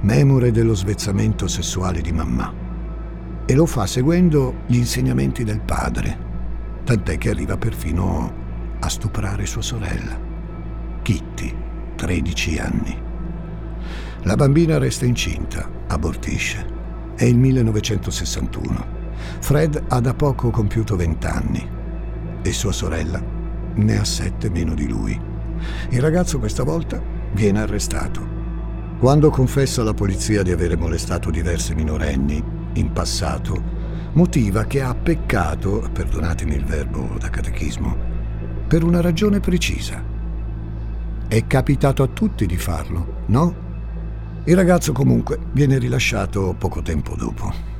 memore 0.03 0.51
dello 0.51 0.75
svezzamento 0.75 1.47
sessuale 1.47 2.01
di 2.01 2.11
mamma. 2.11 2.53
E 3.45 3.53
lo 3.55 3.65
fa 3.65 3.85
seguendo 3.85 4.61
gli 4.67 4.75
insegnamenti 4.75 5.43
del 5.43 5.61
padre, 5.61 6.17
tant'è 6.83 7.17
che 7.17 7.29
arriva 7.29 7.57
perfino 7.57 8.41
a 8.79 8.89
stuprare 8.89 9.45
sua 9.45 9.61
sorella, 9.61 10.19
Kitty, 11.01 11.55
13 11.95 12.57
anni. 12.57 13.01
La 14.23 14.35
bambina 14.35 14.77
resta 14.77 15.05
incinta, 15.05 15.69
abortisce. 15.87 16.81
È 17.15 17.23
il 17.23 17.37
1961. 17.37 19.01
Fred 19.39 19.83
ha 19.87 19.99
da 19.99 20.13
poco 20.13 20.49
compiuto 20.49 20.95
20 20.95 21.27
anni 21.27 21.69
e 22.41 22.51
sua 22.51 22.71
sorella 22.73 23.21
ne 23.75 23.97
ha 23.97 24.03
7 24.03 24.49
meno 24.49 24.73
di 24.73 24.87
lui. 24.87 25.19
Il 25.89 26.01
ragazzo 26.01 26.39
questa 26.39 26.63
volta 26.63 27.01
viene 27.33 27.61
arrestato. 27.61 28.32
Quando 28.99 29.29
confessa 29.29 29.81
alla 29.81 29.93
polizia 29.93 30.43
di 30.43 30.51
avere 30.51 30.77
molestato 30.77 31.29
diversi 31.29 31.75
minorenni 31.75 32.41
in 32.73 32.91
passato, 32.91 33.61
motiva 34.13 34.63
che 34.65 34.81
ha 34.81 34.95
peccato, 34.95 35.89
perdonatemi 35.91 36.55
il 36.55 36.65
verbo 36.65 37.17
da 37.19 37.29
catechismo, 37.29 37.97
per 38.67 38.83
una 38.83 39.01
ragione 39.01 39.39
precisa. 39.39 40.03
È 41.27 41.47
capitato 41.47 42.03
a 42.03 42.07
tutti 42.07 42.45
di 42.45 42.57
farlo, 42.57 43.23
no? 43.27 43.55
Il 44.45 44.55
ragazzo 44.55 44.93
comunque 44.93 45.39
viene 45.51 45.77
rilasciato 45.77 46.55
poco 46.57 46.81
tempo 46.81 47.15
dopo. 47.15 47.71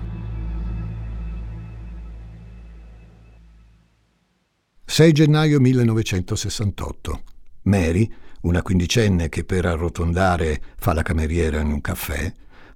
6 4.86 5.12
gennaio 5.12 5.60
1968. 5.60 7.22
Mary, 7.64 8.14
una 8.44 8.62
quindicenne 8.62 9.30
che 9.30 9.44
per 9.44 9.66
arrotondare 9.66 10.62
fa 10.78 10.94
la 10.94 11.02
cameriera 11.02 11.60
in 11.60 11.72
un 11.72 11.82
caffè, 11.82 12.32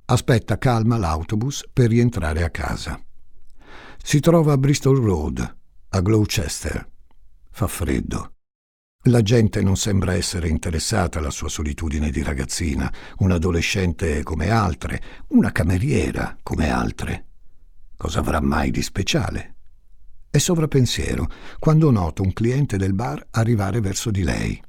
aspetta 0.06 0.58
calma 0.58 0.98
l'autobus 0.98 1.66
per 1.72 1.90
rientrare 1.90 2.44
a 2.44 2.50
casa. 2.50 3.00
Si 4.02 4.20
trova 4.20 4.54
a 4.54 4.58
Bristol 4.58 5.02
Road, 5.02 5.58
a 5.90 6.00
Gloucester. 6.00 6.90
Fa 7.52 7.68
freddo. 7.68 8.32
La 9.08 9.22
gente 9.22 9.62
non 9.62 9.76
sembra 9.76 10.14
essere 10.14 10.48
interessata 10.48 11.20
alla 11.20 11.30
sua 11.30 11.50
solitudine 11.50 12.12
di 12.12 12.24
ragazzina, 12.24 12.92
un'adolescente 13.18 14.24
come 14.24 14.50
altre, 14.50 15.02
una 15.30 15.52
cameriera 15.52 16.38
come 16.44 16.70
altre. 16.70 17.26
Cosa 17.98 18.20
avrà 18.20 18.40
mai 18.40 18.72
di 18.72 18.82
speciale? 18.82 19.56
È 20.30 20.38
sovrappensiero 20.38 21.30
quando 21.60 21.90
nota 21.90 22.22
un 22.22 22.32
cliente 22.32 22.78
del 22.78 22.94
bar 22.94 23.26
arrivare 23.32 23.80
verso 23.80 24.12
di 24.12 24.24
lei. 24.24 24.62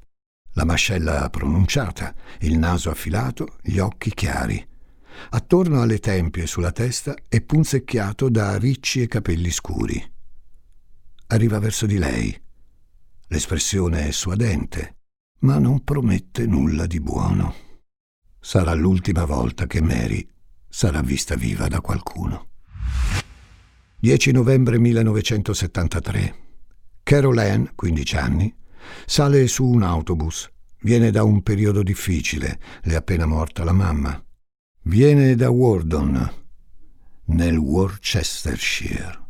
La 0.59 0.65
mascella 0.65 1.29
pronunciata, 1.29 2.13
il 2.39 2.57
naso 2.57 2.89
affilato, 2.89 3.55
gli 3.61 3.77
occhi 3.77 4.13
chiari. 4.13 4.61
Attorno 5.29 5.81
alle 5.81 5.99
tempie 5.99 6.43
e 6.43 6.47
sulla 6.47 6.73
testa 6.73 7.15
è 7.29 7.39
punzecchiato 7.39 8.27
da 8.27 8.57
ricci 8.57 9.01
e 9.01 9.07
capelli 9.07 9.51
scuri. 9.51 10.11
Arriva 11.27 11.59
verso 11.59 11.85
di 11.85 11.97
lei. 11.97 12.37
L'espressione 13.27 14.09
è 14.09 14.11
suadente, 14.11 14.97
ma 15.43 15.59
non 15.59 15.81
promette 15.85 16.45
nulla 16.45 16.87
di 16.87 16.99
buono. 16.99 17.55
Sarà 18.37 18.73
l'ultima 18.73 19.23
volta 19.23 19.65
che 19.65 19.81
Mary 19.81 20.27
sarà 20.67 20.99
vista 20.99 21.35
viva 21.35 21.69
da 21.69 21.79
qualcuno. 21.79 22.47
10 23.97 24.31
novembre 24.33 24.77
1973. 24.77 26.35
Carol 27.01 27.37
Ann, 27.37 27.63
15 27.75 28.17
anni, 28.17 28.53
sale 29.05 29.47
su 29.47 29.65
un 29.65 29.83
autobus. 29.83 30.49
Viene 30.81 31.11
da 31.11 31.23
un 31.23 31.41
periodo 31.43 31.83
difficile, 31.83 32.59
le 32.83 32.93
è 32.93 32.95
appena 32.95 33.25
morta 33.25 33.63
la 33.63 33.73
mamma. 33.73 34.23
Viene 34.83 35.35
da 35.35 35.49
Wardon, 35.49 36.31
nel 37.25 37.57
Worcestershire. 37.57 39.27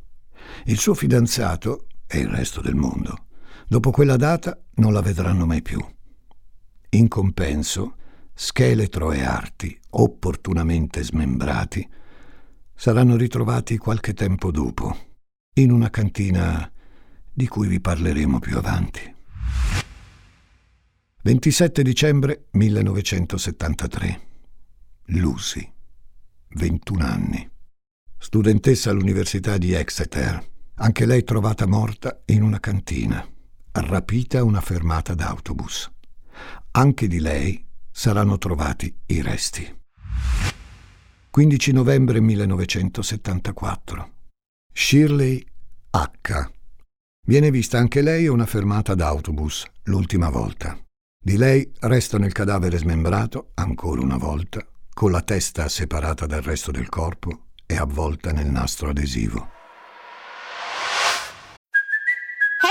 Il 0.66 0.78
suo 0.78 0.94
fidanzato 0.94 1.88
e 2.08 2.20
il 2.20 2.28
resto 2.28 2.62
del 2.62 2.76
mondo, 2.76 3.26
dopo 3.68 3.92
quella 3.92 4.16
data, 4.16 4.60
non 4.76 4.94
la 4.94 5.02
vedranno 5.02 5.46
mai 5.46 5.62
più. 5.62 5.84
In 6.92 7.08
compenso, 7.08 7.96
scheletro 8.34 9.12
e 9.12 9.24
arti, 9.24 9.78
opportunamente 9.92 11.04
smembrati, 11.04 11.88
saranno 12.74 13.16
ritrovati 13.16 13.78
qualche 13.78 14.14
tempo 14.14 14.52
dopo, 14.52 14.98
in 15.56 15.72
una 15.72 15.90
cantina 15.90 16.72
di 17.32 17.48
cui 17.48 17.68
vi 17.68 17.80
parleremo 17.80 18.40
più 18.40 18.58
avanti. 18.58 19.18
27 21.22 21.82
dicembre 21.84 22.46
1973. 22.52 24.22
Lucy, 25.08 25.70
21 26.52 27.06
anni. 27.06 27.50
Studentessa 28.18 28.90
all'Università 28.90 29.58
di 29.58 29.74
Exeter, 29.74 30.42
anche 30.76 31.06
lei 31.06 31.26
trovata 31.26 31.68
morta 31.68 32.22
in 32.28 32.42
una 32.42 32.62
cantina, 32.62 33.22
rapita 33.72 34.40
a 34.40 34.44
una 34.44 34.62
fermata 34.62 35.14
d'autobus. 35.14 35.92
Anche 36.72 37.08
di 37.08 37.20
lei 37.20 37.68
saranno 37.92 38.38
trovati 38.38 38.98
i 39.08 39.22
resti. 39.22 39.78
15 41.32 41.72
novembre 41.74 42.22
1974. 42.22 44.12
Shirley 44.72 45.46
H. 45.90 46.50
Viene 47.28 47.52
vista 47.52 47.78
anche 47.78 48.02
lei 48.02 48.28
a 48.28 48.32
una 48.32 48.46
fermata 48.46 48.96
d'autobus, 48.96 49.66
l'ultima 49.84 50.30
volta. 50.30 50.82
Di 51.22 51.36
lei 51.36 51.70
restano 51.82 52.26
il 52.26 52.32
cadavere 52.32 52.78
smembrato, 52.78 53.52
ancora 53.56 54.02
una 54.02 54.16
volta, 54.16 54.66
con 54.94 55.12
la 55.12 55.22
testa 55.22 55.68
separata 55.68 56.26
dal 56.26 56.42
resto 56.42 56.72
del 56.72 56.88
corpo 56.88 57.48
e 57.66 57.76
avvolta 57.76 58.32
nel 58.32 58.48
nastro 58.48 58.90
adesivo. 58.90 59.59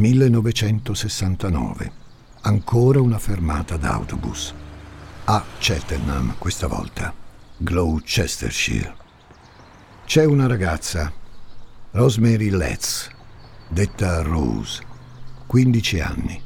«1969. 0.00 1.90
Ancora 2.40 3.02
una 3.02 3.18
fermata 3.18 3.76
d'autobus. 3.76 4.54
A 5.24 5.44
Cheltenham, 5.58 6.36
questa 6.38 6.66
volta. 6.66 7.12
Gloucestershire. 7.58 8.96
C'è 10.06 10.24
una 10.24 10.46
ragazza, 10.46 11.12
Rosemary 11.90 12.48
Letts, 12.48 13.10
detta 13.68 14.22
Rose, 14.22 14.82
15 15.46 16.00
anni. 16.00 16.42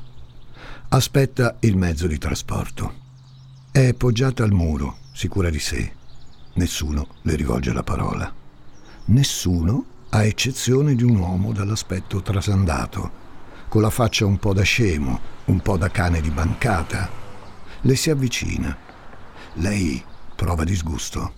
Aspetta 0.88 1.56
il 1.60 1.76
mezzo 1.76 2.08
di 2.08 2.18
trasporto. 2.18 3.02
È 3.70 3.94
poggiata 3.94 4.42
al 4.42 4.52
muro, 4.52 4.96
sicura 5.12 5.48
di 5.48 5.60
sé. 5.60 5.92
Nessuno 6.54 7.06
le 7.22 7.36
rivolge 7.36 7.72
la 7.72 7.84
parola. 7.84 8.34
Nessuno, 9.06 9.84
a 10.10 10.24
eccezione 10.24 10.96
di 10.96 11.04
un 11.04 11.16
uomo 11.16 11.52
dall'aspetto 11.52 12.20
trasandato, 12.20 13.22
con 13.74 13.82
la 13.82 13.90
faccia 13.90 14.24
un 14.24 14.36
po' 14.36 14.52
da 14.52 14.62
scemo, 14.62 15.18
un 15.46 15.58
po' 15.58 15.76
da 15.76 15.90
cane 15.90 16.20
di 16.20 16.30
bancata. 16.30 17.10
Le 17.80 17.96
si 17.96 18.08
avvicina. 18.08 18.76
Lei 19.54 20.00
prova 20.36 20.62
disgusto. 20.62 21.32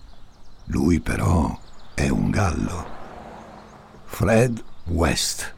Lui 0.65 0.99
però 0.99 1.59
è 1.95 2.09
un 2.09 2.29
gallo. 2.29 2.85
Fred 4.05 4.63
West. 4.89 5.51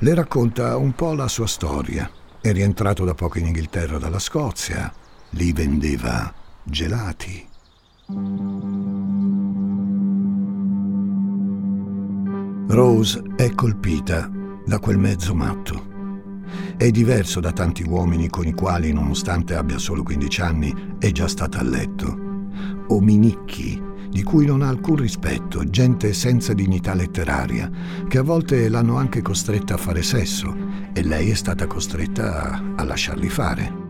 Le 0.00 0.14
racconta 0.14 0.76
un 0.76 0.92
po' 0.92 1.14
la 1.14 1.26
sua 1.26 1.46
storia. 1.46 2.10
È 2.38 2.52
rientrato 2.52 3.06
da 3.06 3.14
poco 3.14 3.38
in 3.38 3.46
Inghilterra 3.46 3.96
dalla 3.96 4.18
Scozia. 4.18 4.92
Lì 5.30 5.54
vendeva 5.54 6.30
gelati. 6.64 7.48
Rose 12.68 13.22
è 13.36 13.54
colpita 13.54 14.30
da 14.66 14.78
quel 14.78 14.98
mezzo 14.98 15.34
matto. 15.34 15.92
È 16.76 16.90
diverso 16.90 17.40
da 17.40 17.52
tanti 17.52 17.82
uomini 17.82 18.28
con 18.28 18.46
i 18.46 18.52
quali, 18.52 18.92
nonostante 18.92 19.54
abbia 19.54 19.78
solo 19.78 20.02
15 20.02 20.40
anni, 20.40 20.74
è 20.98 21.10
già 21.12 21.28
stata 21.28 21.58
a 21.58 21.62
letto. 21.62 22.22
Ominicchi, 22.88 23.80
di 24.10 24.22
cui 24.22 24.46
non 24.46 24.62
ha 24.62 24.68
alcun 24.68 24.96
rispetto, 24.96 25.64
gente 25.64 26.12
senza 26.12 26.52
dignità 26.52 26.94
letteraria, 26.94 27.70
che 28.06 28.18
a 28.18 28.22
volte 28.22 28.68
l'hanno 28.68 28.96
anche 28.96 29.22
costretta 29.22 29.74
a 29.74 29.78
fare 29.78 30.02
sesso 30.02 30.54
e 30.92 31.02
lei 31.02 31.30
è 31.30 31.34
stata 31.34 31.66
costretta 31.66 32.42
a, 32.42 32.62
a 32.76 32.84
lasciarli 32.84 33.28
fare. 33.28 33.82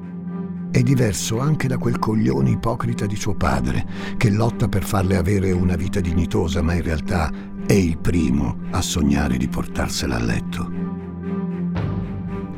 È 0.70 0.82
diverso 0.82 1.38
anche 1.38 1.68
da 1.68 1.78
quel 1.78 1.98
coglione 1.98 2.50
ipocrita 2.50 3.06
di 3.06 3.16
suo 3.16 3.34
padre, 3.34 3.86
che 4.16 4.30
lotta 4.30 4.66
per 4.66 4.82
farle 4.82 5.16
avere 5.16 5.52
una 5.52 5.76
vita 5.76 6.00
dignitosa, 6.00 6.62
ma 6.62 6.72
in 6.72 6.82
realtà 6.82 7.30
è 7.66 7.74
il 7.74 7.98
primo 7.98 8.58
a 8.70 8.80
sognare 8.80 9.36
di 9.36 9.46
portarsela 9.46 10.16
a 10.16 10.22
letto. 10.24 10.93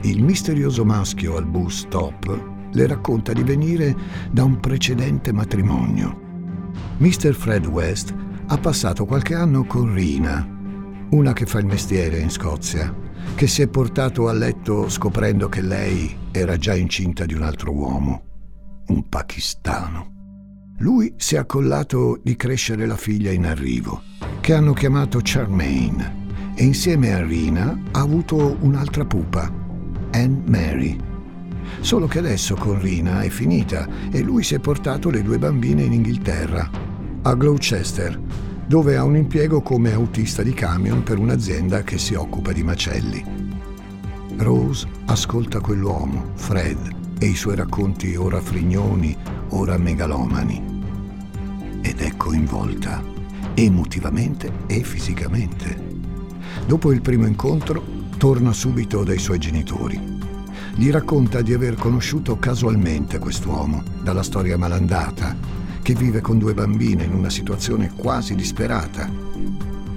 Il 0.07 0.23
misterioso 0.23 0.85
maschio 0.85 1.37
al 1.37 1.47
bus 1.47 1.81
stop 1.81 2.69
le 2.71 2.87
racconta 2.87 3.33
di 3.33 3.43
venire 3.43 3.93
da 4.31 4.45
un 4.45 4.61
precedente 4.61 5.33
matrimonio. 5.33 6.71
Mr. 6.99 7.35
Fred 7.35 7.67
West 7.67 8.15
ha 8.47 8.57
passato 8.57 9.05
qualche 9.05 9.35
anno 9.35 9.65
con 9.65 9.93
Rina, 9.93 10.49
una 11.11 11.33
che 11.33 11.45
fa 11.45 11.59
il 11.59 11.67
mestiere 11.67 12.21
in 12.21 12.31
Scozia, 12.31 12.95
che 13.35 13.49
si 13.49 13.63
è 13.63 13.67
portato 13.67 14.29
a 14.29 14.33
letto 14.33 14.89
scoprendo 14.89 15.49
che 15.49 15.61
lei 15.61 16.17
era 16.31 16.57
già 16.57 16.77
incinta 16.77 17.27
di 17.27 17.35
un 17.35 17.43
altro 17.43 17.73
uomo, 17.73 18.23
un 18.87 19.09
pakistano. 19.09 20.13
Lui 20.79 21.15
si 21.17 21.35
è 21.35 21.39
accollato 21.39 22.21
di 22.23 22.37
crescere 22.37 22.87
la 22.87 22.97
figlia 22.97 23.33
in 23.33 23.45
arrivo, 23.45 24.03
che 24.39 24.55
hanno 24.55 24.73
chiamato 24.73 25.19
Charmaine, 25.21 26.55
e 26.55 26.63
insieme 26.63 27.13
a 27.13 27.25
Rina 27.25 27.77
ha 27.91 28.01
avuto 28.01 28.57
un'altra 28.61 29.05
pupa, 29.05 29.65
Anne 30.17 30.41
Mary. 30.47 30.97
Solo 31.81 32.07
che 32.07 32.21
adesso 32.21 32.55
con 32.55 32.81
Rina 32.81 33.21
è 33.21 33.29
finita 33.29 33.87
e 34.11 34.23
lui 34.23 34.43
si 34.43 34.55
è 34.55 34.59
portato 34.59 35.11
le 35.11 35.23
due 35.23 35.39
bambine 35.39 35.83
in 35.83 35.93
Inghilterra, 35.93 36.71
a 37.21 37.35
Gloucester, 37.35 38.19
dove 38.67 38.97
ha 38.97 39.05
un 39.05 39.17
impiego 39.17 39.61
come 39.61 39.93
autista 39.93 40.43
di 40.43 40.55
camion 40.55 41.03
per 41.03 41.19
un'azienda 41.19 41.83
che 41.83 41.99
si 41.99 42.15
occupa 42.15 42.53
di 42.53 42.63
macelli. 42.63 43.25
Rose 44.39 44.87
ascolta 45.05 45.61
quell'uomo, 45.61 46.31
Fred, 46.35 46.95
e 47.19 47.27
i 47.27 47.35
suoi 47.35 47.57
racconti 47.57 48.17
ora 48.17 48.41
frignoni, 48.41 49.15
ora 49.51 49.77
megalomani. 49.77 50.63
Ed 51.83 52.01
è 52.01 52.17
coinvolta, 52.17 53.03
emotivamente 53.55 54.51
e 54.67 54.83
fisicamente. 54.83 55.85
Dopo 56.67 56.91
il 56.91 57.03
primo 57.03 57.27
incontro, 57.27 57.96
torna 58.17 58.53
subito 58.53 59.05
dai 59.05 59.19
suoi 59.19 59.39
genitori. 59.39 60.01
Gli 60.75 60.91
racconta 60.91 61.43
di 61.43 61.53
aver 61.53 61.75
conosciuto 61.75 62.39
casualmente 62.39 63.19
quest'uomo, 63.19 63.83
dalla 64.03 64.23
storia 64.23 64.57
malandata, 64.57 65.37
che 65.83 65.95
vive 65.95 66.21
con 66.21 66.39
due 66.39 66.55
bambine 66.55 67.05
in 67.05 67.13
una 67.13 67.31
situazione 67.31 67.93
quasi 67.95 68.35
disperata. 68.35 69.11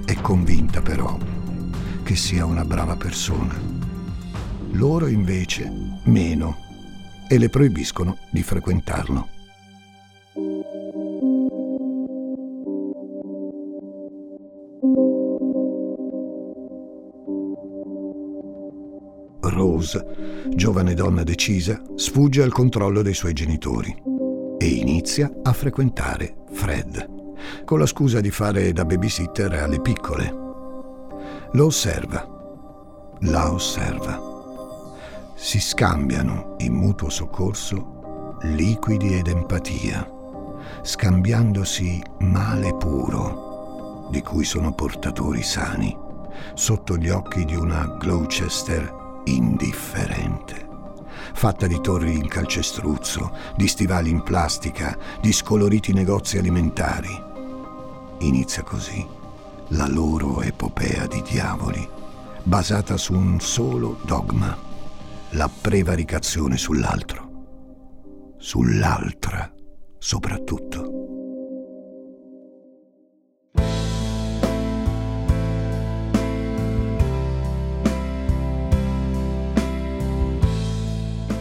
È 0.04 0.14
convinta 0.20 0.80
però 0.80 1.18
che 2.02 2.16
sia 2.16 2.44
una 2.44 2.64
brava 2.64 2.96
persona. 2.96 3.58
Loro 4.72 5.06
invece 5.06 5.70
meno 6.04 6.56
e 7.28 7.38
le 7.38 7.48
proibiscono 7.48 8.18
di 8.30 8.42
frequentarlo. 8.42 9.39
Rose, 19.80 20.04
giovane 20.54 20.92
donna 20.92 21.22
decisa, 21.22 21.80
sfugge 21.94 22.42
al 22.42 22.52
controllo 22.52 23.00
dei 23.00 23.14
suoi 23.14 23.32
genitori 23.32 23.90
e 24.58 24.66
inizia 24.66 25.32
a 25.42 25.54
frequentare 25.54 26.44
Fred, 26.52 27.64
con 27.64 27.78
la 27.78 27.86
scusa 27.86 28.20
di 28.20 28.30
fare 28.30 28.72
da 28.72 28.84
babysitter 28.84 29.50
alle 29.54 29.80
piccole. 29.80 30.36
Lo 31.52 31.64
osserva, 31.64 33.16
la 33.20 33.50
osserva. 33.50 34.28
Si 35.34 35.58
scambiano 35.58 36.56
in 36.58 36.74
mutuo 36.74 37.08
soccorso 37.08 38.36
liquidi 38.42 39.16
ed 39.16 39.28
empatia, 39.28 40.06
scambiandosi 40.82 42.02
male 42.18 42.76
puro, 42.76 44.08
di 44.10 44.20
cui 44.20 44.44
sono 44.44 44.74
portatori 44.74 45.42
sani, 45.42 45.96
sotto 46.52 46.98
gli 46.98 47.08
occhi 47.08 47.46
di 47.46 47.54
una 47.54 47.96
Gloucester 47.98 48.99
indifferente, 49.24 50.66
fatta 51.34 51.66
di 51.66 51.80
torri 51.80 52.14
in 52.14 52.28
calcestruzzo, 52.28 53.36
di 53.56 53.66
stivali 53.68 54.10
in 54.10 54.22
plastica, 54.22 54.96
di 55.20 55.32
scoloriti 55.32 55.92
negozi 55.92 56.38
alimentari. 56.38 57.28
Inizia 58.18 58.62
così 58.62 59.06
la 59.68 59.86
loro 59.86 60.42
epopea 60.42 61.06
di 61.06 61.22
diavoli, 61.22 61.88
basata 62.42 62.96
su 62.96 63.14
un 63.14 63.40
solo 63.40 63.98
dogma, 64.04 64.56
la 65.30 65.48
prevaricazione 65.48 66.56
sull'altro, 66.56 67.28
sull'altra 68.38 69.52
soprattutto. 70.00 70.99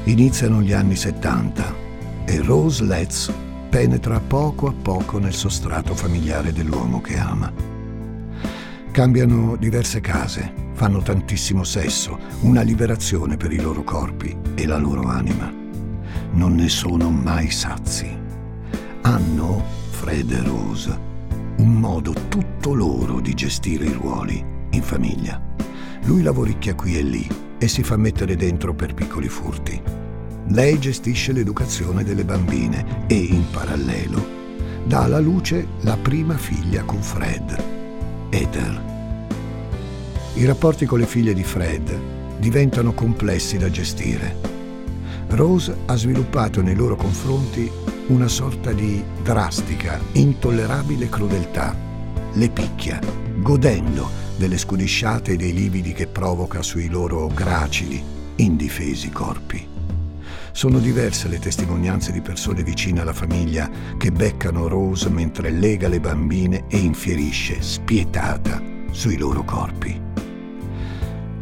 Iniziano 0.10 0.64
gli 0.64 0.74
anni 0.74 0.96
70 0.96 1.76
e 2.26 2.42
Rose 2.42 2.84
Letts 2.84 3.32
penetra 3.70 4.20
poco 4.20 4.68
a 4.68 4.74
poco 4.74 5.20
nel 5.20 5.36
sostrato 5.36 5.94
familiare 5.94 6.52
dell'uomo 6.52 7.00
che 7.00 7.16
ama. 7.20 7.54
Cambiano 8.90 9.56
diverse 9.56 10.02
case, 10.02 10.52
fanno 10.74 11.04
tantissimo 11.04 11.64
sesso, 11.64 12.18
una 12.42 12.64
liberazione 12.64 13.38
per 13.38 13.52
i 13.52 13.62
loro 13.62 13.84
corpi 13.84 14.36
e 14.56 14.66
la 14.66 14.78
loro 14.78 15.04
anima. 15.04 15.54
Non 16.32 16.56
ne 16.56 16.70
sono 16.70 17.12
mai 17.12 17.52
sazi. 17.52 18.10
Hanno, 19.02 19.64
Fred 19.92 20.32
e 20.32 20.42
Rose, 20.42 21.00
un 21.58 21.72
modo 21.74 22.16
tutto 22.30 22.74
loro 22.74 23.20
di 23.20 23.36
gestire 23.36 23.86
i 23.86 23.94
ruoli 23.94 24.44
in 24.72 24.82
famiglia. 24.82 25.40
Lui 26.06 26.24
lavoricchia 26.24 26.74
qui 26.74 26.98
e 26.98 27.04
lì 27.04 27.28
e 27.60 27.68
si 27.68 27.84
fa 27.84 27.96
mettere 27.96 28.36
dentro 28.36 28.74
per 28.74 28.96
piccoli 28.96 29.28
furti. 29.28 29.99
Lei 30.52 30.80
gestisce 30.80 31.32
l'educazione 31.32 32.04
delle 32.04 32.26
bambine 32.26 33.06
e, 33.06 33.14
in 33.14 33.44
parallelo, 33.52 34.38
dà 34.84 35.04
alla 35.04 35.20
luce 35.20 35.68
la 35.82 35.96
prima 35.96 36.38
figlia 36.38 36.82
con 36.84 37.04
Fred, 37.04 37.64
Ether. 38.32 38.84
I 40.34 40.46
rapporti 40.46 40.88
con 40.88 40.98
le 40.98 41.06
figlie 41.06 41.36
di 41.36 41.44
Fred 41.44 41.96
diventano 42.40 42.94
complessi 42.94 43.60
da 43.60 43.70
gestire. 43.70 44.36
Rose 45.28 45.76
ha 45.86 45.96
sviluppato 45.96 46.64
nei 46.64 46.76
loro 46.76 46.96
confronti 46.96 47.70
una 48.08 48.28
sorta 48.28 48.74
di 48.74 49.04
drastica, 49.22 50.00
intollerabile 50.14 51.10
crudeltà. 51.10 51.76
Le 52.34 52.50
picchia, 52.50 53.00
godendo 53.38 54.10
delle 54.36 54.58
scudisciate 54.58 55.34
e 55.34 55.36
dei 55.36 55.54
lividi 55.54 55.94
che 55.94 56.08
provoca 56.08 56.64
sui 56.64 56.90
loro 56.90 57.28
gracili, 57.28 58.02
indifesi 58.38 59.12
corpi. 59.12 59.69
Sono 60.52 60.80
diverse 60.80 61.28
le 61.28 61.40
testimonianze 61.40 62.12
di 62.12 62.22
persone 62.22 62.64
vicine 62.64 63.02
alla 63.02 63.14
famiglia 63.14 63.70
che 63.98 64.12
beccano 64.12 64.68
Rose 64.68 65.10
mentre 65.10 65.52
lega 65.52 65.88
le 65.88 66.00
bambine 66.00 66.66
e 66.68 66.78
infierisce, 66.78 67.62
spietata, 67.62 68.62
sui 68.92 69.18
loro 69.18 69.44
corpi. 69.44 70.02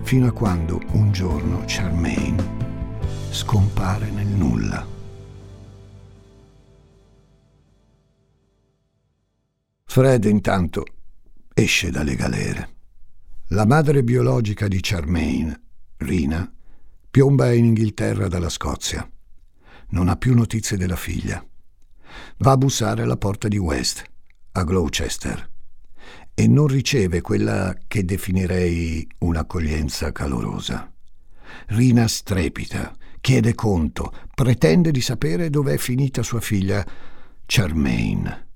Fino 0.04 0.28
a 0.28 0.32
quando 0.32 0.82
un 0.92 1.12
giorno 1.12 1.64
Charmaine 1.66 2.58
scompare 3.30 4.10
nel 4.10 4.28
nulla. 4.28 4.86
Fred 9.86 10.26
intanto 10.26 10.86
esce 11.54 11.90
dalle 11.92 12.16
galere. 12.16 12.76
La 13.50 13.66
madre 13.66 14.04
biologica 14.04 14.68
di 14.68 14.80
Charmaine, 14.82 15.60
Rina, 15.98 16.52
Piomba 17.18 17.52
in 17.52 17.66
Inghilterra 17.66 18.28
dalla 18.28 18.48
Scozia. 18.48 19.10
Non 19.90 20.08
ha 20.08 20.18
più 20.18 20.36
notizie 20.36 20.78
della 20.78 20.96
figlia. 20.96 21.44
Va 22.38 22.52
a 22.52 22.58
bussare 22.58 23.02
alla 23.02 23.18
porta 23.18 23.48
di 23.48 23.58
West, 23.58 24.04
a 24.52 24.64
Gloucester, 24.64 25.50
e 26.36 26.48
non 26.48 26.68
riceve 26.68 27.22
quella 27.22 27.76
che 27.88 28.06
definirei 28.06 29.10
un'accoglienza 29.18 30.12
calorosa. 30.12 30.94
Rina 31.70 32.08
strepita, 32.08 32.96
chiede 33.20 33.56
conto, 33.56 34.14
pretende 34.36 34.92
di 34.92 35.02
sapere 35.02 35.50
dove 35.50 35.74
è 35.74 35.78
finita 35.78 36.22
sua 36.22 36.40
figlia 36.40 36.86
Charmaine. 37.48 38.50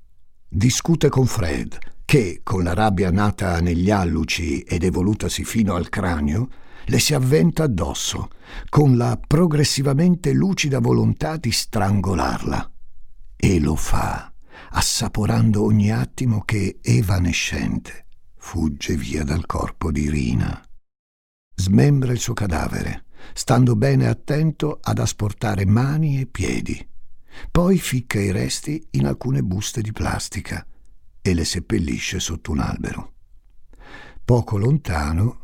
Discute 0.48 1.10
con 1.10 1.26
Fred, 1.26 1.80
che, 2.06 2.42
con 2.44 2.62
la 2.62 2.76
rabbia 2.76 3.10
nata 3.10 3.60
negli 3.60 3.90
alluci 3.90 4.60
ed 4.60 4.84
evolutasi 4.84 5.44
fino 5.46 5.74
al 5.74 5.90
cranio, 5.90 6.48
le 6.92 7.00
si 7.00 7.14
avventa 7.14 7.64
addosso, 7.64 8.28
con 8.68 8.98
la 8.98 9.18
progressivamente 9.26 10.34
lucida 10.34 10.80
volontà 10.80 11.38
di 11.38 11.50
strangolarla. 11.50 12.70
E 13.38 13.60
lo 13.62 13.78
fa, 13.78 14.30
assaporando 14.72 15.64
ogni 15.64 15.90
attimo 15.90 16.42
che, 16.42 16.80
evanescente, 16.82 18.08
fugge 18.36 18.98
via 18.98 19.24
dal 19.24 19.46
corpo 19.46 19.90
di 19.90 20.10
Rina. 20.10 20.62
Smembra 21.56 22.12
il 22.12 22.20
suo 22.20 22.34
cadavere, 22.34 23.06
stando 23.32 23.78
bene 23.78 24.08
attento 24.08 24.78
ad 24.82 25.00
asportare 25.00 25.66
mani 25.66 26.20
e 26.20 26.26
piedi. 26.26 26.86
Poi 27.50 27.80
ficca 27.80 28.20
i 28.20 28.32
resti 28.32 28.86
in 28.92 29.06
alcune 29.06 29.42
buste 29.42 29.82
di 29.82 29.94
plastica 29.94 30.66
e 31.22 31.34
le 31.34 31.46
seppellisce 31.46 32.20
sotto 32.20 32.52
un 32.52 32.60
albero. 32.60 33.14
Poco 34.26 34.58
lontano, 34.58 35.41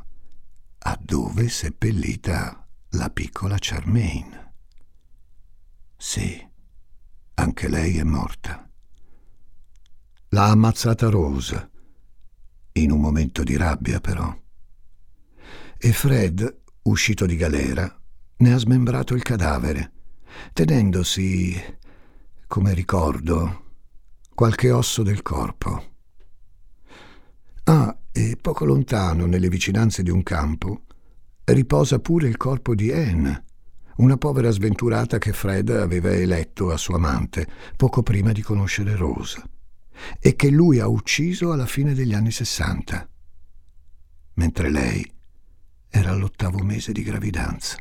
a 0.90 0.98
dove 1.02 1.50
seppellita 1.50 2.66
la 2.92 3.10
piccola 3.10 3.58
Charmaine. 3.60 4.54
Sì, 5.98 6.48
anche 7.34 7.68
lei 7.68 7.98
è 7.98 8.04
morta. 8.04 8.66
L'ha 10.30 10.46
ammazzata 10.46 11.10
Rose, 11.10 11.72
in 12.74 12.92
un 12.92 13.02
momento 13.02 13.44
di 13.44 13.58
rabbia 13.58 14.00
però. 14.00 14.34
E 15.78 15.92
Fred, 15.92 16.62
uscito 16.84 17.26
di 17.26 17.36
galera, 17.36 18.02
ne 18.38 18.54
ha 18.54 18.58
smembrato 18.58 19.14
il 19.14 19.24
cadavere, 19.24 19.92
tenendosi, 20.54 21.80
come 22.48 22.74
ricordo, 22.74 23.74
qualche 24.34 24.72
osso 24.72 25.04
del 25.04 25.22
corpo. 25.22 25.96
Ah, 27.66 27.94
e 28.18 28.36
poco 28.36 28.66
lontano, 28.66 29.28
nelle 29.28 29.48
vicinanze 29.48 30.02
di 30.02 30.10
un 30.10 30.24
campo, 30.24 30.86
riposa 31.44 32.00
pure 32.00 32.28
il 32.28 32.36
corpo 32.36 32.74
di 32.74 32.92
Anne, 32.92 33.44
una 33.98 34.18
povera 34.18 34.50
sventurata 34.50 35.20
che 35.20 35.34
Fred 35.34 35.70
aveva 35.70 36.10
eletto 36.12 36.72
a 36.72 36.78
sua 36.78 36.96
amante 36.96 37.48
poco 37.76 38.02
prima 38.02 38.32
di 38.32 38.42
conoscere 38.42 38.96
Rose 38.96 39.44
e 40.20 40.36
che 40.36 40.50
lui 40.50 40.80
ha 40.80 40.88
ucciso 40.88 41.52
alla 41.52 41.68
fine 41.68 41.94
degli 41.94 42.16
anni 42.16 42.32
sessanta, 42.32 43.08
mentre 44.34 44.72
lei 44.72 45.12
era 45.88 46.10
all'ottavo 46.10 46.64
mese 46.64 46.92
di 46.94 47.04
gravidanza. 47.04 47.78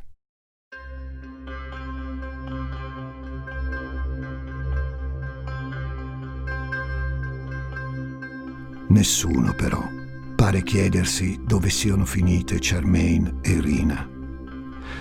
Nessuno 8.88 9.55
però 9.55 10.05
pare 10.37 10.62
chiedersi 10.62 11.40
dove 11.42 11.70
siano 11.70 12.05
finite 12.05 12.59
Charmaine 12.61 13.38
e 13.40 13.59
Rina. 13.59 14.09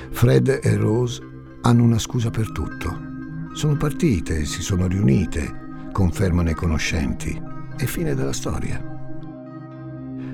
Fred 0.09 0.61
e 0.63 0.75
Rose 0.77 1.21
hanno 1.61 1.83
una 1.83 1.99
scusa 1.99 2.29
per 2.29 2.51
tutto. 2.51 3.13
Sono 3.53 3.75
partite, 3.75 4.45
si 4.45 4.61
sono 4.61 4.87
riunite, 4.87 5.89
confermano 5.91 6.49
i 6.49 6.55
conoscenti. 6.55 7.39
È 7.75 7.83
fine 7.83 8.15
della 8.15 8.31
storia. 8.31 8.81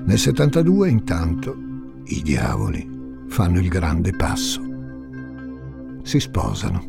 Nel 0.04 0.18
72, 0.18 0.88
intanto, 0.88 1.56
i 2.04 2.22
diavoli 2.22 2.88
fanno 3.26 3.58
il 3.58 3.68
grande 3.68 4.12
passo. 4.12 4.62
Si 6.04 6.20
sposano. 6.20 6.84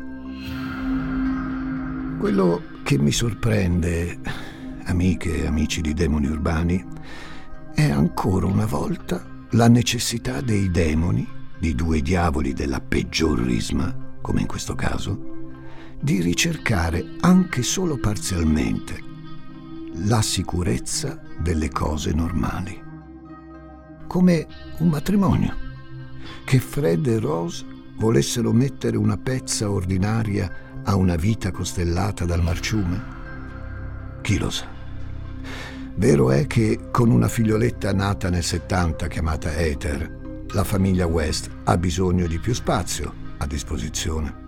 Quello 2.20 2.62
che 2.84 2.96
mi 2.96 3.12
sorprende, 3.12 4.18
amiche 4.84 5.42
e 5.42 5.46
amici 5.46 5.80
di 5.80 5.94
demoni 5.94 6.26
urbani, 6.26 6.84
è 7.74 7.90
ancora 7.90 8.46
una 8.46 8.66
volta 8.66 9.24
la 9.50 9.68
necessità 9.68 10.40
dei 10.40 10.70
demoni, 10.70 11.28
di 11.58 11.74
due 11.74 12.00
diavoli 12.00 12.52
della 12.52 12.80
peggior 12.80 13.38
risma, 13.40 14.16
come 14.20 14.42
in 14.42 14.46
questo 14.46 14.74
caso, 14.74 15.32
di 16.00 16.20
ricercare 16.20 17.16
anche 17.20 17.62
solo 17.62 17.98
parzialmente 17.98 19.02
la 20.06 20.22
sicurezza 20.22 21.20
delle 21.38 21.68
cose 21.68 22.12
normali. 22.12 22.80
Come 24.06 24.46
un 24.78 24.88
matrimonio, 24.88 25.56
che 26.44 26.58
Fred 26.60 27.06
e 27.06 27.18
Rose 27.18 27.64
volessero 27.96 28.52
mettere 28.52 28.96
una 28.96 29.16
pezza 29.16 29.70
ordinaria 29.70 30.82
a 30.84 30.94
una 30.94 31.16
vita 31.16 31.50
costellata 31.50 32.24
dal 32.24 32.42
marciume? 32.42 33.02
Chi 34.20 34.38
lo 34.38 34.50
sa? 34.50 34.73
Vero 35.96 36.30
è 36.30 36.46
che 36.46 36.88
con 36.90 37.10
una 37.10 37.28
figlioletta 37.28 37.92
nata 37.92 38.30
nel 38.30 38.42
70 38.42 39.08
chiamata 39.08 39.54
Ether, 39.56 40.44
la 40.48 40.64
famiglia 40.64 41.06
West 41.06 41.48
ha 41.64 41.76
bisogno 41.76 42.26
di 42.26 42.38
più 42.38 42.52
spazio 42.52 43.22
a 43.38 43.46
disposizione 43.46 44.42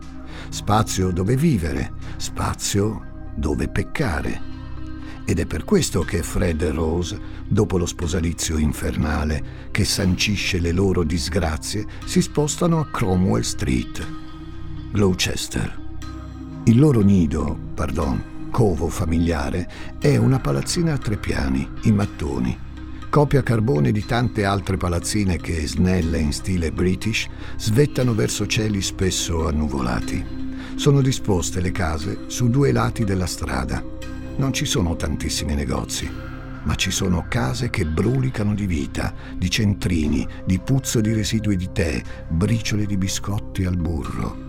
spazio 0.48 1.10
dove 1.10 1.36
vivere, 1.36 1.92
spazio 2.16 3.30
dove 3.34 3.68
peccare. 3.68 4.54
Ed 5.24 5.40
è 5.40 5.46
per 5.46 5.64
questo 5.64 6.02
che 6.02 6.22
Fred 6.22 6.62
e 6.62 6.70
Rose, 6.70 7.18
dopo 7.48 7.78
lo 7.78 7.86
sposalizio 7.86 8.58
infernale 8.58 9.68
che 9.72 9.84
sancisce 9.84 10.60
le 10.60 10.72
loro 10.72 11.02
disgrazie, 11.02 11.84
si 12.04 12.22
spostano 12.22 12.78
a 12.78 12.86
Cromwell 12.86 13.42
Street, 13.42 14.06
Gloucester. 14.92 15.84
Il 16.64 16.78
loro 16.78 17.00
nido, 17.00 17.58
pardon, 17.74 18.22
covo 18.50 18.88
familiare, 18.88 19.68
è 19.98 20.16
una 20.16 20.38
palazzina 20.38 20.94
a 20.94 20.98
tre 20.98 21.16
piani, 21.16 21.68
in 21.82 21.94
mattoni, 21.94 22.56
copia 23.08 23.42
carbone 23.42 23.92
di 23.92 24.04
tante 24.04 24.44
altre 24.44 24.76
palazzine 24.76 25.38
che, 25.38 25.66
snelle 25.66 26.18
in 26.18 26.32
stile 26.32 26.70
british, 26.70 27.26
svettano 27.56 28.14
verso 28.14 28.46
cieli 28.46 28.82
spesso 28.82 29.48
annuvolati. 29.48 30.24
Sono 30.74 31.00
disposte 31.00 31.60
le 31.60 31.72
case 31.72 32.24
su 32.26 32.50
due 32.50 32.72
lati 32.72 33.04
della 33.04 33.26
strada. 33.26 33.82
Non 34.36 34.52
ci 34.52 34.66
sono 34.66 34.96
tantissimi 34.96 35.54
negozi, 35.54 36.06
ma 36.64 36.74
ci 36.74 36.90
sono 36.90 37.24
case 37.28 37.70
che 37.70 37.86
brulicano 37.86 38.54
di 38.54 38.66
vita, 38.66 39.14
di 39.34 39.48
centrini, 39.48 40.26
di 40.44 40.58
puzzo 40.58 41.00
di 41.00 41.14
residui 41.14 41.56
di 41.56 41.70
tè, 41.72 42.02
briciole 42.28 42.84
di 42.84 42.98
biscotti 42.98 43.64
al 43.64 43.76
burro. 43.78 44.45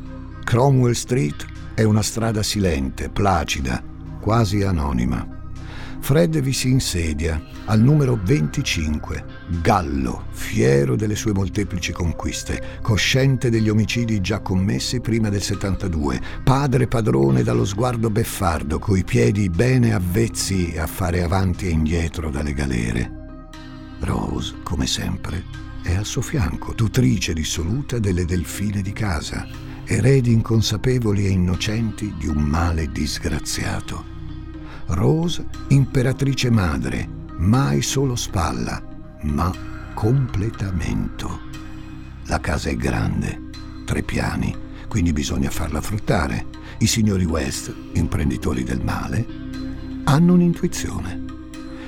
Cromwell 0.48 0.94
Street 0.94 1.46
è 1.74 1.84
una 1.84 2.02
strada 2.02 2.42
silente, 2.42 3.10
placida, 3.10 3.84
quasi 4.22 4.64
anonima. 4.64 5.28
Fred 6.00 6.40
vi 6.40 6.54
si 6.54 6.70
insedia 6.70 7.44
al 7.66 7.82
numero 7.82 8.18
25, 8.24 9.26
Gallo, 9.62 10.28
fiero 10.30 10.96
delle 10.96 11.18
sue 11.18 11.34
molteplici 11.34 11.92
conquiste, 11.92 12.80
cosciente 12.82 13.50
degli 13.50 13.68
omicidi 13.68 14.22
già 14.22 14.40
commessi 14.40 15.02
prima 15.02 15.28
del 15.28 15.42
72, 15.42 16.22
padre 16.46 16.88
padrone 16.88 17.44
dallo 17.44 17.66
sguardo 17.66 18.10
beffardo, 18.10 18.80
coi 18.80 19.04
piedi 19.04 19.50
bene 19.50 19.94
avvezzi 19.94 20.76
a 20.78 20.88
fare 20.88 21.24
avanti 21.24 21.68
e 21.68 21.72
indietro 21.72 22.30
dalle 22.30 22.54
galere. 22.54 23.12
Rose, 24.00 24.56
come 24.64 24.88
sempre, 24.88 25.44
è 25.82 25.94
al 25.94 26.06
suo 26.06 26.22
fianco, 26.22 26.74
tutrice 26.74 27.34
dissoluta 27.34 28.00
delle 28.00 28.24
delfine 28.24 28.82
di 28.82 28.94
casa, 28.94 29.67
eredi 29.90 30.34
inconsapevoli 30.34 31.26
e 31.26 31.30
innocenti 31.30 32.14
di 32.18 32.28
un 32.28 32.44
male 32.44 32.92
disgraziato. 32.92 34.16
Rose, 34.88 35.46
imperatrice 35.70 36.50
madre, 36.50 37.08
mai 37.38 37.82
solo 37.82 38.18
spalla, 38.18 38.84
ma 39.22 39.50
completamento. 39.94 41.40
La 42.26 42.42
casa 42.42 42.70
è 42.70 42.76
grande, 42.76 43.50
tre 43.86 44.04
piani, 44.04 44.54
quindi 44.90 45.14
bisogna 45.14 45.50
farla 45.50 45.80
fruttare. 45.80 46.48
I 46.80 46.86
signori 46.86 47.24
West, 47.24 47.74
imprenditori 47.94 48.64
del 48.64 48.84
male, 48.84 49.26
hanno 50.04 50.34
un'intuizione. 50.34 51.24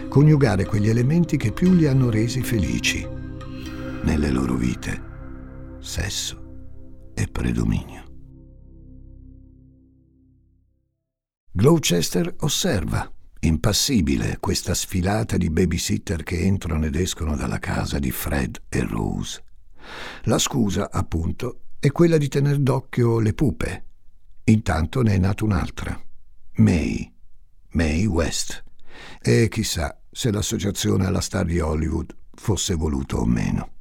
Coniugare 0.08 0.66
quegli 0.66 0.88
elementi 0.88 1.36
che 1.36 1.52
più 1.52 1.74
li 1.74 1.86
hanno 1.86 2.10
resi 2.10 2.42
felici 2.42 3.06
nelle 4.04 4.30
loro 4.32 4.56
vite. 4.56 5.08
Sesso 5.80 6.39
e 7.20 7.28
predominio. 7.28 8.06
Gloucester 11.52 12.34
osserva, 12.40 13.12
impassibile, 13.42 14.38
questa 14.40 14.74
sfilata 14.74 15.36
di 15.36 15.50
babysitter 15.50 16.24
che 16.24 16.40
entrano 16.40 16.86
ed 16.86 16.96
escono 16.96 17.36
dalla 17.36 17.60
casa 17.60 18.00
di 18.00 18.12
Fred 18.12 18.62
e 18.70 18.84
Rose. 18.84 19.44
La 20.24 20.38
scusa, 20.38 20.90
appunto, 20.90 21.64
è 21.80 21.92
quella 21.92 22.18
di 22.18 22.30
tener 22.30 22.58
d'occhio 22.58 23.20
le 23.20 23.34
pupe. 23.34 23.86
Intanto 24.46 25.02
ne 25.02 25.16
è 25.16 25.18
nata 25.18 25.44
un'altra, 25.44 26.02
May, 26.58 27.12
May 27.72 28.06
West. 28.06 28.64
E 29.22 29.48
chissà 29.50 30.02
se 30.10 30.32
l'associazione 30.32 31.06
alla 31.06 31.22
star 31.22 31.46
di 31.46 31.60
Hollywood 31.60 32.16
fosse 32.34 32.76
voluto 32.76 33.18
o 33.18 33.26
meno. 33.26 33.79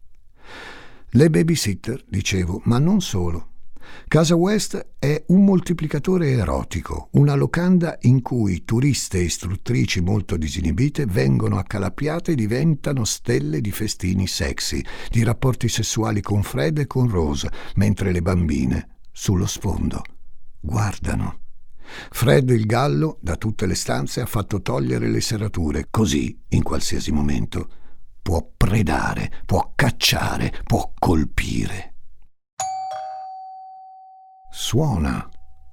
Le 1.11 1.31
babysitter, 1.31 2.05
dicevo, 2.09 2.61
ma 2.65 2.79
non 2.79 3.01
solo 3.01 3.49
Casa 4.07 4.35
West 4.37 4.95
è 4.99 5.23
un 5.29 5.45
moltiplicatore 5.45 6.31
erotico, 6.31 7.09
una 7.13 7.35
locanda 7.35 7.99
in 8.03 8.23
cui 8.23 8.65
turiste 8.65 9.19
e 9.19 9.23
istruttrici 9.23 10.01
molto 10.01 10.37
disinibite 10.37 11.05
vengono 11.07 11.59
accalappiate 11.59 12.33
e 12.33 12.35
diventano 12.35 13.05
stelle 13.05 13.61
di 13.61 13.71
festini 13.71 14.27
sexy, 14.27 14.83
di 15.11 15.23
rapporti 15.23 15.69
sessuali 15.69 16.23
con 16.23 16.43
Fred 16.43 16.79
e 16.79 16.87
con 16.87 17.09
Rose, 17.09 17.51
mentre 17.75 18.13
le 18.13 18.23
bambine, 18.23 18.99
sullo 19.13 19.47
sfondo, 19.47 20.03
guardano. 20.61 21.41
Fred 22.11 22.51
il 22.51 22.67
gallo, 22.67 23.19
da 23.21 23.37
tutte 23.37 23.67
le 23.67 23.75
stanze, 23.75 24.21
ha 24.21 24.27
fatto 24.27 24.61
togliere 24.61 25.09
le 25.09 25.21
serrature, 25.21 25.89
così, 25.91 26.39
in 26.49 26.63
qualsiasi 26.63 27.13
momento, 27.13 27.69
può 28.23 28.47
predare, 28.57 29.31
può 29.47 29.73
cacciare, 29.75 30.53
può 30.65 30.93
colpire. 30.99 31.95
Suona 34.51 35.29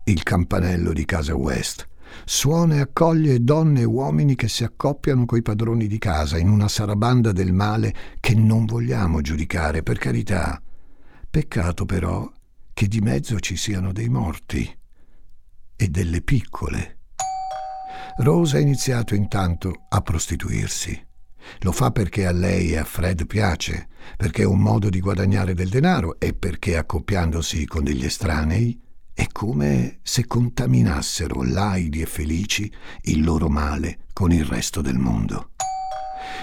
il 0.05 0.23
campanello 0.23 0.93
di 0.93 1.05
casa 1.05 1.35
West. 1.35 1.87
Suona 2.23 2.75
e 2.75 2.79
accoglie 2.79 3.43
donne 3.43 3.81
e 3.81 3.85
uomini 3.85 4.35
che 4.35 4.47
si 4.47 4.63
accoppiano 4.63 5.25
coi 5.25 5.41
padroni 5.41 5.87
di 5.87 5.97
casa 5.97 6.37
in 6.37 6.49
una 6.49 6.67
sarabanda 6.67 7.31
del 7.31 7.51
male 7.51 7.93
che 8.19 8.35
non 8.35 8.65
vogliamo 8.65 9.21
giudicare, 9.21 9.83
per 9.83 9.97
carità. 9.97 10.61
Peccato 11.29 11.85
però 11.85 12.31
che 12.73 12.87
di 12.87 13.01
mezzo 13.01 13.39
ci 13.39 13.57
siano 13.57 13.91
dei 13.91 14.09
morti 14.09 14.79
e 15.75 15.87
delle 15.87 16.21
piccole. 16.21 16.99
Rose 18.17 18.57
ha 18.57 18.59
iniziato 18.59 19.15
intanto 19.15 19.85
a 19.89 20.01
prostituirsi. 20.01 21.07
Lo 21.59 21.71
fa 21.71 21.91
perché 21.91 22.25
a 22.25 22.31
lei 22.31 22.71
e 22.71 22.77
a 22.77 22.83
Fred 22.83 23.25
piace, 23.25 23.87
perché 24.17 24.43
è 24.43 24.45
un 24.45 24.59
modo 24.59 24.89
di 24.89 24.99
guadagnare 24.99 25.53
del 25.53 25.69
denaro 25.69 26.19
e 26.19 26.33
perché 26.33 26.77
accoppiandosi 26.77 27.65
con 27.65 27.83
degli 27.83 28.05
estranei 28.05 28.79
è 29.13 29.27
come 29.31 29.99
se 30.03 30.27
contaminassero 30.27 31.41
laidi 31.41 32.01
e 32.01 32.05
felici 32.05 32.71
il 33.03 33.23
loro 33.23 33.47
male 33.47 33.99
con 34.11 34.31
il 34.31 34.43
resto 34.43 34.81
del 34.81 34.97
mondo. 34.97 35.51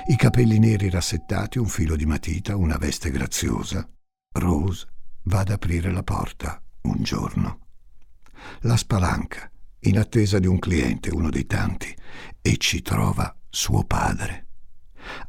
I 0.08 0.16
capelli 0.16 0.58
neri 0.58 0.88
rassettati, 0.88 1.58
un 1.58 1.66
filo 1.66 1.96
di 1.96 2.06
matita, 2.06 2.56
una 2.56 2.78
veste 2.78 3.10
graziosa. 3.10 3.86
Rose 4.34 4.86
va 5.24 5.40
ad 5.40 5.50
aprire 5.50 5.92
la 5.92 6.02
porta 6.02 6.62
un 6.82 7.02
giorno. 7.02 7.58
La 8.60 8.76
spalanca, 8.76 9.50
in 9.80 9.98
attesa 9.98 10.38
di 10.38 10.46
un 10.46 10.58
cliente, 10.58 11.10
uno 11.10 11.28
dei 11.28 11.44
tanti, 11.44 11.94
e 12.40 12.56
ci 12.56 12.80
trova 12.80 13.36
suo 13.50 13.84
padre 13.84 14.46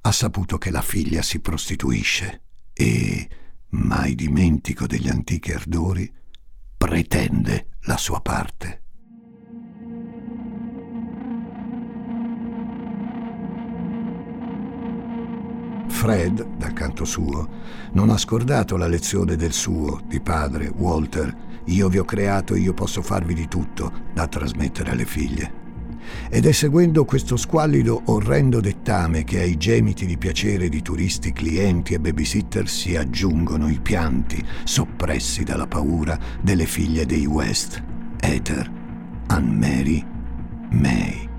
ha 0.01 0.11
saputo 0.11 0.57
che 0.57 0.71
la 0.71 0.81
figlia 0.81 1.21
si 1.21 1.39
prostituisce 1.39 2.41
e, 2.73 3.29
mai 3.69 4.15
dimentico 4.15 4.87
degli 4.87 5.09
antichi 5.09 5.51
ardori, 5.51 6.11
pretende 6.77 7.67
la 7.81 7.97
sua 7.97 8.19
parte. 8.21 8.81
Fred, 15.87 16.57
dal 16.57 16.73
canto 16.73 17.05
suo, 17.05 17.47
non 17.93 18.09
ha 18.09 18.17
scordato 18.17 18.75
la 18.75 18.87
lezione 18.87 19.37
del 19.37 19.53
suo, 19.53 20.01
di 20.05 20.19
padre, 20.19 20.67
Walter, 20.67 21.61
io 21.67 21.87
vi 21.87 21.97
ho 21.97 22.03
creato, 22.03 22.55
io 22.55 22.73
posso 22.73 23.01
farvi 23.01 23.33
di 23.33 23.47
tutto, 23.47 24.09
da 24.13 24.27
trasmettere 24.27 24.91
alle 24.91 25.05
figlie. 25.05 25.62
Ed 26.29 26.45
è 26.45 26.51
seguendo 26.51 27.05
questo 27.05 27.37
squallido 27.37 28.01
orrendo 28.05 28.59
dettame 28.59 29.23
che 29.23 29.39
ai 29.39 29.57
gemiti 29.57 30.05
di 30.05 30.17
piacere 30.17 30.69
di 30.69 30.81
turisti, 30.81 31.33
clienti 31.33 31.93
e 31.93 31.99
babysitter 31.99 32.67
si 32.67 32.95
aggiungono 32.95 33.69
i 33.69 33.79
pianti 33.79 34.43
soppressi 34.63 35.43
dalla 35.43 35.67
paura 35.67 36.17
delle 36.41 36.65
figlie 36.65 37.05
dei 37.05 37.25
West, 37.25 37.81
Ether, 38.19 38.71
Anne-Mary, 39.27 40.05
May, 40.71 41.29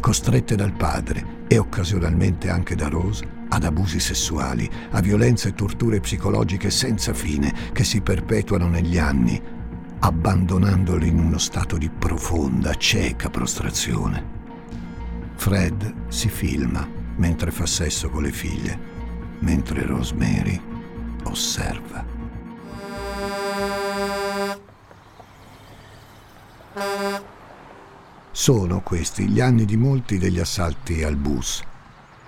costrette 0.00 0.54
dal 0.56 0.72
padre 0.72 1.44
e 1.48 1.58
occasionalmente 1.58 2.48
anche 2.48 2.74
da 2.74 2.88
Rose 2.88 3.34
ad 3.48 3.64
abusi 3.64 4.00
sessuali, 4.00 4.68
a 4.90 5.00
violenze 5.00 5.48
e 5.48 5.54
torture 5.54 6.00
psicologiche 6.00 6.70
senza 6.70 7.14
fine 7.14 7.54
che 7.72 7.84
si 7.84 8.00
perpetuano 8.00 8.68
negli 8.68 8.98
anni 8.98 9.40
abbandonandoli 9.98 11.08
in 11.08 11.18
uno 11.18 11.38
stato 11.38 11.76
di 11.76 11.88
profonda, 11.88 12.74
cieca 12.74 13.30
prostrazione. 13.30 14.34
Fred 15.34 16.08
si 16.08 16.28
filma 16.28 16.86
mentre 17.16 17.50
fa 17.50 17.66
sesso 17.66 18.10
con 18.10 18.22
le 18.22 18.32
figlie, 18.32 18.78
mentre 19.40 19.86
Rosemary 19.86 20.60
osserva. 21.24 22.04
Sono 28.30 28.80
questi 28.82 29.28
gli 29.28 29.40
anni 29.40 29.64
di 29.64 29.76
molti 29.76 30.18
degli 30.18 30.38
assalti 30.38 31.02
al 31.02 31.16
bus, 31.16 31.62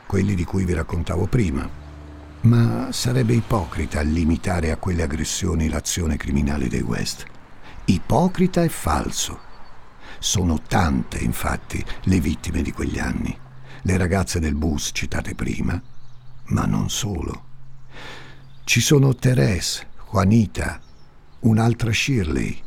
quelli 0.06 0.34
di 0.34 0.44
cui 0.44 0.64
vi 0.64 0.72
raccontavo 0.72 1.26
prima, 1.26 1.68
ma 2.42 2.90
sarebbe 2.92 3.34
ipocrita 3.34 4.00
limitare 4.00 4.70
a 4.70 4.78
quelle 4.78 5.02
aggressioni 5.02 5.68
l'azione 5.68 6.16
criminale 6.16 6.68
dei 6.68 6.80
West 6.80 7.36
ipocrita 7.88 8.62
e 8.62 8.68
falso. 8.68 9.46
Sono 10.18 10.60
tante, 10.60 11.18
infatti, 11.18 11.82
le 12.04 12.20
vittime 12.20 12.60
di 12.60 12.72
quegli 12.72 12.98
anni, 12.98 13.36
le 13.82 13.96
ragazze 13.96 14.40
del 14.40 14.54
bus 14.54 14.90
citate 14.92 15.34
prima, 15.34 15.80
ma 16.46 16.64
non 16.66 16.90
solo. 16.90 17.44
Ci 18.64 18.80
sono 18.80 19.14
Therese, 19.14 19.86
Juanita, 20.10 20.80
un'altra 21.40 21.92
Shirley 21.92 22.60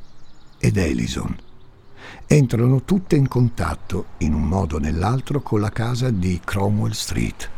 ed 0.58 0.78
Elison. 0.78 1.38
Entrano 2.26 2.84
tutte 2.84 3.16
in 3.16 3.28
contatto, 3.28 4.06
in 4.20 4.34
un 4.34 4.48
modo 4.48 4.78
o 4.78 4.80
nell'altro, 4.80 5.42
con 5.42 5.60
la 5.60 5.70
casa 5.70 6.10
di 6.10 6.40
Cromwell 6.44 6.94
Street, 6.94 7.50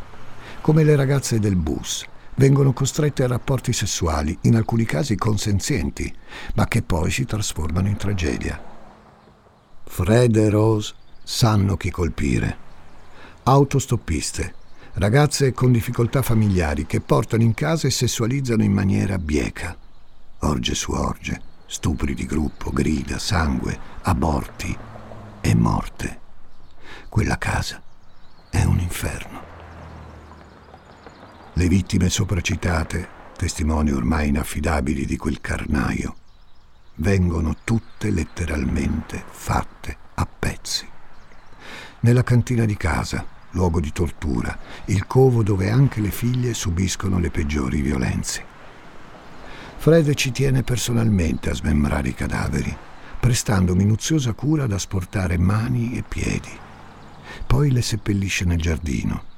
come 0.59 0.83
le 0.83 0.95
ragazze 0.95 1.39
del 1.39 1.55
bus 1.55 2.05
vengono 2.35 2.73
costrette 2.73 3.23
a 3.23 3.27
rapporti 3.27 3.73
sessuali, 3.73 4.37
in 4.41 4.55
alcuni 4.55 4.85
casi 4.85 5.15
consenzienti, 5.15 6.13
ma 6.55 6.67
che 6.67 6.81
poi 6.81 7.11
si 7.11 7.25
trasformano 7.25 7.87
in 7.87 7.97
tragedia. 7.97 8.61
Fred 9.85 10.35
e 10.35 10.49
Rose 10.49 10.93
sanno 11.23 11.77
chi 11.77 11.91
colpire. 11.91 12.57
Autostoppiste, 13.43 14.53
ragazze 14.93 15.53
con 15.53 15.71
difficoltà 15.71 16.21
familiari 16.21 16.85
che 16.85 17.01
portano 17.01 17.43
in 17.43 17.53
casa 17.53 17.87
e 17.87 17.91
sessualizzano 17.91 18.63
in 18.63 18.71
maniera 18.71 19.17
bieca. 19.17 19.77
Orge 20.39 20.75
su 20.75 20.91
orge, 20.91 21.41
stupri 21.65 22.13
di 22.13 22.25
gruppo, 22.25 22.71
grida, 22.71 23.19
sangue, 23.19 23.77
aborti 24.01 24.75
e 25.41 25.55
morte. 25.55 26.19
Quella 27.09 27.37
casa 27.37 27.81
è 28.49 28.63
un 28.63 28.79
inferno. 28.79 29.32
Le 31.55 31.67
vittime 31.67 32.09
sopracitate, 32.09 33.07
testimoni 33.37 33.91
ormai 33.91 34.29
inaffidabili 34.29 35.05
di 35.05 35.17
quel 35.17 35.39
carnaio, 35.39 36.15
vengono 36.95 37.57
tutte 37.63 38.09
letteralmente 38.09 39.23
fatte 39.29 39.95
a 40.15 40.25
pezzi. 40.25 40.87
Nella 41.99 42.23
cantina 42.23 42.65
di 42.65 42.75
casa, 42.75 43.23
luogo 43.51 43.79
di 43.79 43.91
tortura, 43.91 44.57
il 44.85 45.05
covo 45.05 45.43
dove 45.43 45.69
anche 45.69 46.01
le 46.01 46.09
figlie 46.09 46.55
subiscono 46.55 47.19
le 47.19 47.29
peggiori 47.29 47.81
violenze. 47.81 48.43
Fred 49.77 50.11
ci 50.15 50.31
tiene 50.31 50.63
personalmente 50.63 51.51
a 51.51 51.53
smembrare 51.53 52.09
i 52.09 52.15
cadaveri, 52.15 52.75
prestando 53.19 53.75
minuziosa 53.75 54.33
cura 54.33 54.63
ad 54.63 54.71
asportare 54.71 55.37
mani 55.37 55.95
e 55.95 56.01
piedi. 56.01 56.49
Poi 57.45 57.69
le 57.69 57.83
seppellisce 57.83 58.43
nel 58.43 58.59
giardino 58.59 59.31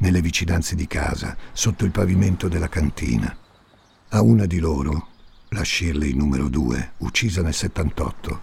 nelle 0.00 0.20
vicinanze 0.20 0.74
di 0.74 0.86
casa, 0.86 1.36
sotto 1.52 1.84
il 1.84 1.90
pavimento 1.90 2.48
della 2.48 2.68
cantina. 2.68 3.34
A 4.10 4.22
una 4.22 4.46
di 4.46 4.58
loro, 4.58 5.08
la 5.50 5.64
Shirley 5.64 6.14
numero 6.14 6.48
2, 6.48 6.92
uccisa 6.98 7.42
nel 7.42 7.54
78, 7.54 8.40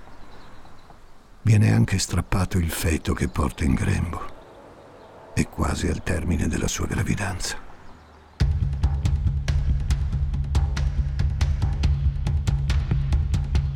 viene 1.44 1.72
anche 1.72 1.98
strappato 1.98 2.58
il 2.58 2.70
feto 2.70 3.14
che 3.14 3.28
porta 3.28 3.64
in 3.64 3.74
grembo. 3.74 4.36
È 5.34 5.48
quasi 5.48 5.88
al 5.88 6.04
termine 6.04 6.48
della 6.48 6.68
sua 6.68 6.86
gravidanza. 6.86 7.58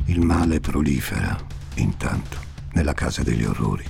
Il 0.06 0.22
male 0.22 0.60
prolifera, 0.60 1.38
intanto, 1.76 2.38
nella 2.74 2.94
casa 2.94 3.24
degli 3.24 3.44
orrori. 3.44 3.86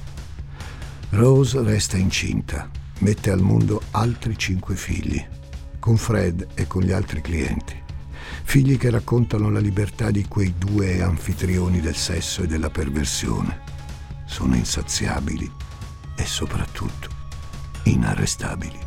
Rose 1.10 1.62
resta 1.62 1.98
incinta 1.98 2.80
mette 3.02 3.32
al 3.32 3.42
mondo 3.42 3.82
altri 3.92 4.38
cinque 4.38 4.76
figli, 4.76 5.24
con 5.80 5.98
Fred 5.98 6.48
e 6.54 6.68
con 6.68 6.84
gli 6.84 6.92
altri 6.92 7.22
clienti. 7.22 7.80
Figli 8.44 8.78
che 8.78 8.90
raccontano 8.90 9.50
la 9.50 9.60
libertà 9.60 10.12
di 10.12 10.26
quei 10.28 10.54
due 10.58 11.02
anfitrioni 11.02 11.80
del 11.80 11.96
sesso 11.96 12.44
e 12.44 12.48
della 12.48 12.70
perversione. 12.70 13.62
Sono 14.26 14.56
insaziabili 14.56 15.52
e 16.16 16.26
soprattutto 16.26 17.10
inarrestabili. 17.84 18.80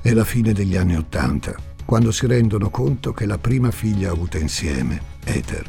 È 0.00 0.12
la 0.12 0.24
fine 0.24 0.52
degli 0.52 0.76
anni 0.76 0.96
Ottanta, 0.96 1.54
quando 1.84 2.10
si 2.10 2.26
rendono 2.26 2.70
conto 2.70 3.12
che 3.12 3.26
la 3.26 3.38
prima 3.38 3.70
figlia 3.70 4.10
avuta 4.10 4.38
insieme, 4.38 5.14
Ether, 5.24 5.68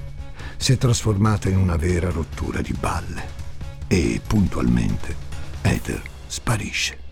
si 0.55 0.71
è 0.71 0.77
trasformata 0.77 1.49
in 1.49 1.57
una 1.57 1.75
vera 1.75 2.09
rottura 2.09 2.61
di 2.61 2.73
balle 2.79 3.35
e, 3.87 4.21
puntualmente, 4.25 5.15
Ether 5.61 6.15
sparisce. 6.27 7.05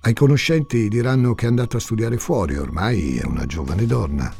Ai 0.00 0.12
conoscenti 0.12 0.88
diranno 0.88 1.34
che 1.34 1.46
è 1.46 1.48
andata 1.48 1.78
a 1.78 1.80
studiare 1.80 2.18
fuori, 2.18 2.56
ormai 2.56 3.16
è 3.16 3.24
una 3.24 3.46
giovane 3.46 3.86
donna. 3.86 4.32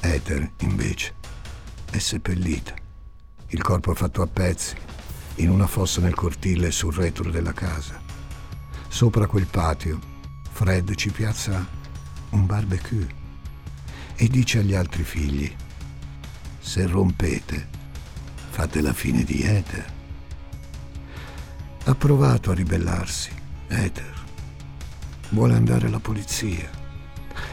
Ether, 0.00 0.52
invece, 0.58 1.14
è 1.90 1.98
seppellita, 1.98 2.74
il 3.48 3.62
corpo 3.62 3.94
fatto 3.94 4.22
a 4.22 4.26
pezzi, 4.26 4.76
in 5.36 5.50
una 5.50 5.66
fossa 5.66 6.00
nel 6.00 6.14
cortile 6.14 6.70
sul 6.70 6.94
retro 6.94 7.30
della 7.30 7.52
casa. 7.52 8.00
Sopra 8.88 9.26
quel 9.26 9.46
patio, 9.46 9.98
Fred 10.50 10.94
ci 10.94 11.10
piazza 11.10 11.66
un 12.30 12.44
barbecue 12.44 13.08
e 14.14 14.28
dice 14.28 14.58
agli 14.58 14.74
altri 14.74 15.04
figli, 15.04 15.50
se 16.58 16.86
rompete, 16.86 17.68
fate 18.50 18.82
la 18.82 18.92
fine 18.92 19.24
di 19.24 19.42
Ether. 19.42 19.99
Ha 21.84 21.94
provato 21.94 22.50
a 22.50 22.54
ribellarsi, 22.54 23.30
Ether 23.68 24.20
Vuole 25.30 25.54
andare 25.54 25.86
alla 25.86 26.00
polizia. 26.00 26.68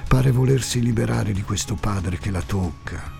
Pare 0.07 0.31
volersi 0.31 0.81
liberare 0.81 1.31
di 1.31 1.43
questo 1.43 1.75
padre 1.75 2.17
che 2.17 2.31
la 2.31 2.41
tocca, 2.41 3.11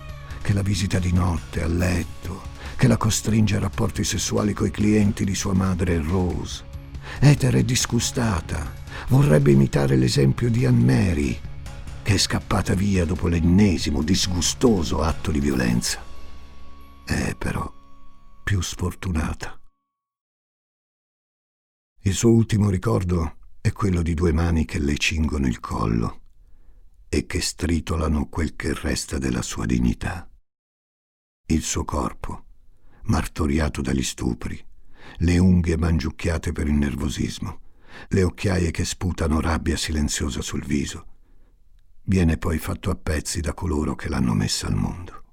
che 0.42 0.52
la 0.52 0.62
visita 0.62 0.98
di 0.98 1.12
notte 1.12 1.62
a 1.62 1.68
letto, 1.68 2.42
che 2.76 2.88
la 2.88 2.96
costringe 2.96 3.56
a 3.56 3.60
rapporti 3.60 4.02
sessuali 4.02 4.52
coi 4.52 4.70
clienti 4.70 5.24
di 5.24 5.34
sua 5.34 5.52
madre 5.54 6.02
Rose. 6.02 6.64
Ether 7.20 7.54
è 7.54 7.62
disgustata. 7.62 8.74
Vorrebbe 9.08 9.52
imitare 9.52 9.96
l'esempio 9.96 10.50
di 10.50 10.66
Anne 10.66 10.84
Mary, 10.84 11.38
che 12.02 12.14
è 12.14 12.18
scappata 12.18 12.74
via 12.74 13.04
dopo 13.04 13.28
l'ennesimo 13.28 14.02
disgustoso 14.02 15.02
atto 15.02 15.30
di 15.30 15.38
violenza. 15.40 16.02
È 17.04 17.34
però 17.36 17.72
più 18.42 18.60
sfortunata. 18.60 19.57
Il 22.08 22.14
suo 22.14 22.30
ultimo 22.30 22.70
ricordo 22.70 23.36
è 23.60 23.70
quello 23.70 24.00
di 24.00 24.14
due 24.14 24.32
mani 24.32 24.64
che 24.64 24.78
le 24.78 24.96
cingono 24.96 25.46
il 25.46 25.60
collo 25.60 26.22
e 27.06 27.26
che 27.26 27.42
stritolano 27.42 28.30
quel 28.30 28.56
che 28.56 28.72
resta 28.72 29.18
della 29.18 29.42
sua 29.42 29.66
dignità. 29.66 30.26
Il 31.48 31.60
suo 31.60 31.84
corpo, 31.84 32.44
martoriato 33.02 33.82
dagli 33.82 34.02
stupri, 34.02 34.58
le 35.18 35.36
unghie 35.36 35.76
mangiucchiate 35.76 36.52
per 36.52 36.66
il 36.66 36.76
nervosismo, 36.76 37.60
le 38.08 38.22
occhiaie 38.22 38.70
che 38.70 38.86
sputano 38.86 39.38
rabbia 39.40 39.76
silenziosa 39.76 40.40
sul 40.40 40.64
viso, 40.64 41.06
viene 42.04 42.38
poi 42.38 42.56
fatto 42.56 42.88
a 42.88 42.94
pezzi 42.94 43.42
da 43.42 43.52
coloro 43.52 43.94
che 43.94 44.08
l'hanno 44.08 44.32
messa 44.32 44.66
al 44.66 44.76
mondo. 44.76 45.24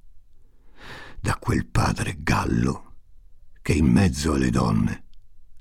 Da 1.21 1.37
quel 1.37 1.67
padre 1.67 2.17
gallo 2.19 2.95
che 3.61 3.71
in 3.71 3.85
mezzo 3.85 4.33
alle 4.33 4.49
donne, 4.49 5.03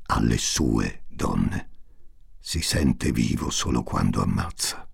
alle 0.07 0.39
sue 0.39 1.04
donne, 1.15 1.71
si 2.39 2.61
sente 2.61 3.13
vivo 3.13 3.51
solo 3.51 3.83
quando 3.83 4.23
ammazza. 4.23 4.89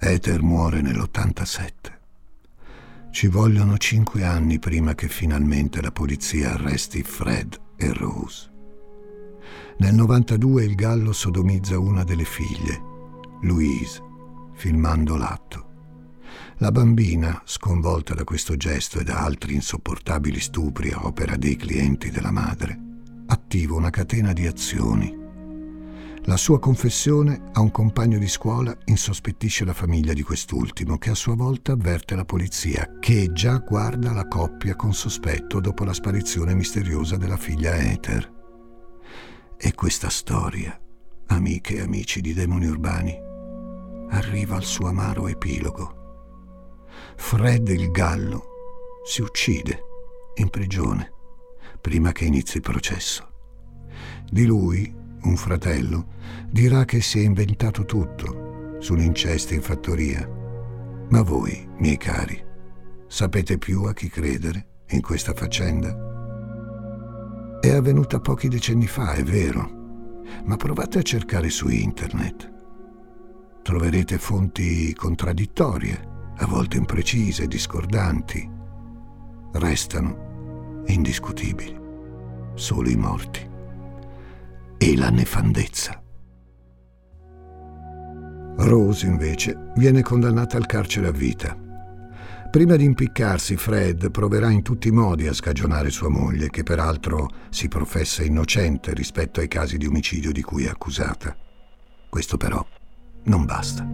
Ether 0.00 0.42
muore 0.42 0.80
nell'87. 0.80 1.70
Ci 3.10 3.26
vogliono 3.26 3.76
cinque 3.78 4.24
anni 4.24 4.58
prima 4.58 4.94
che 4.94 5.08
finalmente 5.08 5.82
la 5.82 5.90
polizia 5.90 6.52
arresti 6.52 7.02
Fred 7.02 7.60
e 7.76 7.92
Rose. 7.92 8.50
Nel 9.78 9.94
92 9.94 10.64
il 10.64 10.74
gallo 10.76 11.12
sodomizza 11.12 11.78
una 11.78 12.04
delle 12.04 12.24
figlie, 12.24 12.80
Louise, 13.42 14.02
filmando 14.58 15.16
l'atto. 15.16 15.66
La 16.56 16.72
bambina, 16.72 17.40
sconvolta 17.44 18.12
da 18.12 18.24
questo 18.24 18.56
gesto 18.56 18.98
e 18.98 19.04
da 19.04 19.20
altri 19.22 19.54
insopportabili 19.54 20.40
stupri 20.40 20.90
a 20.90 21.06
opera 21.06 21.36
dei 21.36 21.54
clienti 21.54 22.10
della 22.10 22.32
madre, 22.32 22.76
attiva 23.26 23.76
una 23.76 23.90
catena 23.90 24.32
di 24.32 24.48
azioni. 24.48 25.16
La 26.24 26.36
sua 26.36 26.58
confessione 26.58 27.44
a 27.52 27.60
un 27.60 27.70
compagno 27.70 28.18
di 28.18 28.26
scuola 28.26 28.76
insospettisce 28.86 29.64
la 29.64 29.72
famiglia 29.72 30.12
di 30.12 30.22
quest'ultimo, 30.22 30.98
che 30.98 31.10
a 31.10 31.14
sua 31.14 31.36
volta 31.36 31.72
avverte 31.72 32.16
la 32.16 32.24
polizia, 32.24 32.96
che 32.98 33.30
già 33.32 33.58
guarda 33.58 34.12
la 34.12 34.26
coppia 34.26 34.74
con 34.74 34.92
sospetto 34.92 35.60
dopo 35.60 35.84
la 35.84 35.92
sparizione 35.92 36.54
misteriosa 36.54 37.16
della 37.16 37.36
figlia 37.36 37.76
Ether. 37.76 38.34
E 39.56 39.74
questa 39.74 40.10
storia, 40.10 40.78
amiche 41.28 41.76
e 41.76 41.82
amici 41.82 42.20
di 42.20 42.34
demoni 42.34 42.66
urbani, 42.66 43.27
arriva 44.10 44.56
al 44.56 44.64
suo 44.64 44.88
amaro 44.88 45.28
epilogo. 45.28 46.86
Fred 47.16 47.68
il 47.68 47.90
Gallo 47.90 49.02
si 49.04 49.22
uccide 49.22 49.82
in 50.36 50.50
prigione 50.50 51.12
prima 51.80 52.12
che 52.12 52.24
inizi 52.24 52.56
il 52.56 52.62
processo. 52.62 53.26
Di 54.30 54.44
lui, 54.44 54.94
un 55.22 55.36
fratello, 55.36 56.08
dirà 56.50 56.84
che 56.84 57.00
si 57.00 57.20
è 57.20 57.22
inventato 57.22 57.84
tutto 57.84 58.76
sull'incesto 58.78 59.54
in 59.54 59.62
fattoria. 59.62 60.28
Ma 61.08 61.22
voi, 61.22 61.66
miei 61.78 61.96
cari, 61.96 62.44
sapete 63.06 63.58
più 63.58 63.84
a 63.84 63.94
chi 63.94 64.08
credere 64.08 64.84
in 64.90 65.00
questa 65.00 65.32
faccenda? 65.34 66.06
È 67.60 67.70
avvenuta 67.70 68.20
pochi 68.20 68.48
decenni 68.48 68.86
fa, 68.86 69.12
è 69.12 69.22
vero, 69.22 70.22
ma 70.44 70.56
provate 70.56 70.98
a 70.98 71.02
cercare 71.02 71.48
su 71.48 71.68
internet. 71.68 72.57
Troverete 73.68 74.16
fonti 74.16 74.94
contraddittorie 74.94 76.32
a 76.38 76.46
volte 76.46 76.78
imprecise, 76.78 77.46
discordanti, 77.46 78.50
restano 79.52 80.84
indiscutibili 80.86 81.78
solo 82.54 82.88
i 82.88 82.96
morti 82.96 83.46
e 84.78 84.96
la 84.96 85.10
nefandezza. 85.10 86.02
Rose, 88.56 89.06
invece, 89.06 89.72
viene 89.76 90.00
condannata 90.00 90.56
al 90.56 90.64
carcere 90.64 91.08
a 91.08 91.12
vita. 91.12 91.54
Prima 92.50 92.74
di 92.74 92.84
impiccarsi, 92.84 93.58
Fred 93.58 94.10
proverà 94.10 94.48
in 94.48 94.62
tutti 94.62 94.88
i 94.88 94.92
modi 94.92 95.26
a 95.26 95.34
scagionare 95.34 95.90
sua 95.90 96.08
moglie, 96.08 96.48
che 96.48 96.62
peraltro 96.62 97.28
si 97.50 97.68
professa 97.68 98.22
innocente 98.22 98.94
rispetto 98.94 99.40
ai 99.40 99.48
casi 99.48 99.76
di 99.76 99.84
omicidio 99.84 100.32
di 100.32 100.40
cui 100.40 100.64
è 100.64 100.70
accusata. 100.70 101.36
Questo 102.08 102.38
però 102.38 102.66
non 103.24 103.44
basta. 103.44 103.86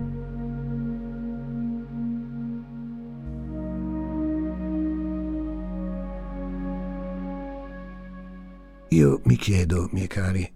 Io 8.95 9.21
mi 9.25 9.37
chiedo, 9.37 9.89
miei 9.91 10.07
cari, 10.07 10.49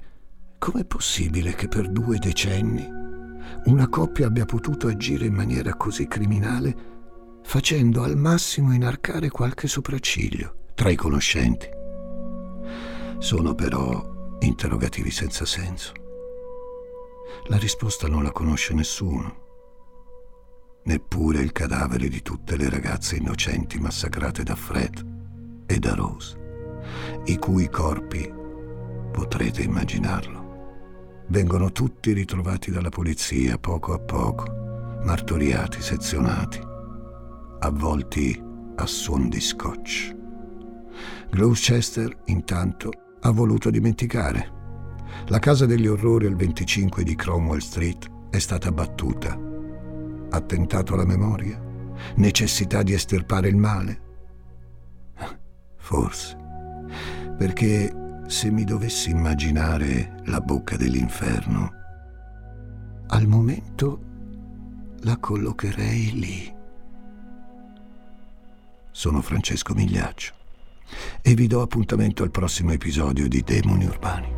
com'è 0.59 0.85
possibile 0.85 1.55
che 1.55 1.66
per 1.66 1.91
due 1.91 2.19
decenni 2.19 2.87
una 3.64 3.89
coppia 3.89 4.27
abbia 4.27 4.45
potuto 4.45 4.87
agire 4.87 5.27
in 5.27 5.35
maniera 5.35 5.75
così 5.75 6.07
criminale, 6.07 6.77
facendo 7.43 8.03
al 8.05 8.16
massimo 8.16 8.73
inarcare 8.73 9.29
qualche 9.31 9.66
sopracciglio 9.66 10.66
tra 10.75 10.91
i 10.91 10.97
conoscenti? 10.97 11.66
Sono 13.19 13.55
però 13.55 14.37
interrogativi 14.41 15.11
senza 15.11 15.45
senso. 15.45 16.07
La 17.47 17.57
risposta 17.57 18.09
non 18.09 18.22
la 18.22 18.33
conosce 18.33 18.74
nessuno, 18.74 19.47
neppure 20.85 21.41
il 21.41 21.53
cadavere 21.53 22.09
di 22.09 22.22
tutte 22.22 22.57
le 22.57 22.68
ragazze 22.68 23.16
innocenti 23.16 23.79
massacrate 23.79 24.43
da 24.43 24.55
Fred 24.55 25.64
e 25.66 25.79
da 25.79 25.95
Rose 25.95 26.47
i 27.24 27.37
cui 27.37 27.68
corpi, 27.68 28.33
potrete 29.12 29.62
immaginarlo, 29.62 31.24
vengono 31.29 31.70
tutti 31.72 32.12
ritrovati 32.12 32.70
dalla 32.70 32.89
polizia 32.89 33.59
poco 33.59 33.93
a 33.93 33.99
poco, 33.99 34.45
martoriati, 35.03 35.81
sezionati, 35.81 36.61
avvolti 37.61 38.43
a 38.76 38.87
suon 38.87 39.29
di 39.29 39.41
scotch. 39.41 40.16
Gloucester, 41.31 42.16
intanto, 42.26 42.91
ha 43.20 43.31
voluto 43.31 43.70
dimenticare. 43.70 44.57
La 45.27 45.39
casa 45.39 45.66
degli 45.66 45.87
orrori 45.87 46.27
al 46.27 46.37
25 46.37 47.03
di 47.03 47.14
Cromwell 47.14 47.59
Street 47.59 48.09
è 48.31 48.39
stata 48.39 48.73
battuta. 48.73 49.39
Attentato 50.31 50.95
alla 50.95 51.05
memoria? 51.05 51.61
Necessità 52.16 52.83
di 52.83 52.93
estirpare 52.93 53.49
il 53.49 53.57
male? 53.57 54.01
Forse 55.77 56.39
perché 57.39 58.23
se 58.27 58.51
mi 58.51 58.64
dovessi 58.64 59.11
immaginare 59.11 60.23
la 60.25 60.41
bocca 60.41 60.77
dell'inferno, 60.77 61.73
al 63.07 63.27
momento 63.27 64.03
la 65.03 65.16
collocherei 65.16 66.12
lì, 66.19 66.55
sono 68.91 69.23
Francesco 69.23 69.73
Migliaccio 69.73 70.35
e 71.23 71.35
vi 71.35 71.47
do 71.47 71.62
appuntamento 71.62 72.25
al 72.25 72.33
prossimo 72.33 72.73
episodio 72.73 73.29
di 73.29 73.41
Demoni 73.43 73.87
Urbani. 73.87 74.38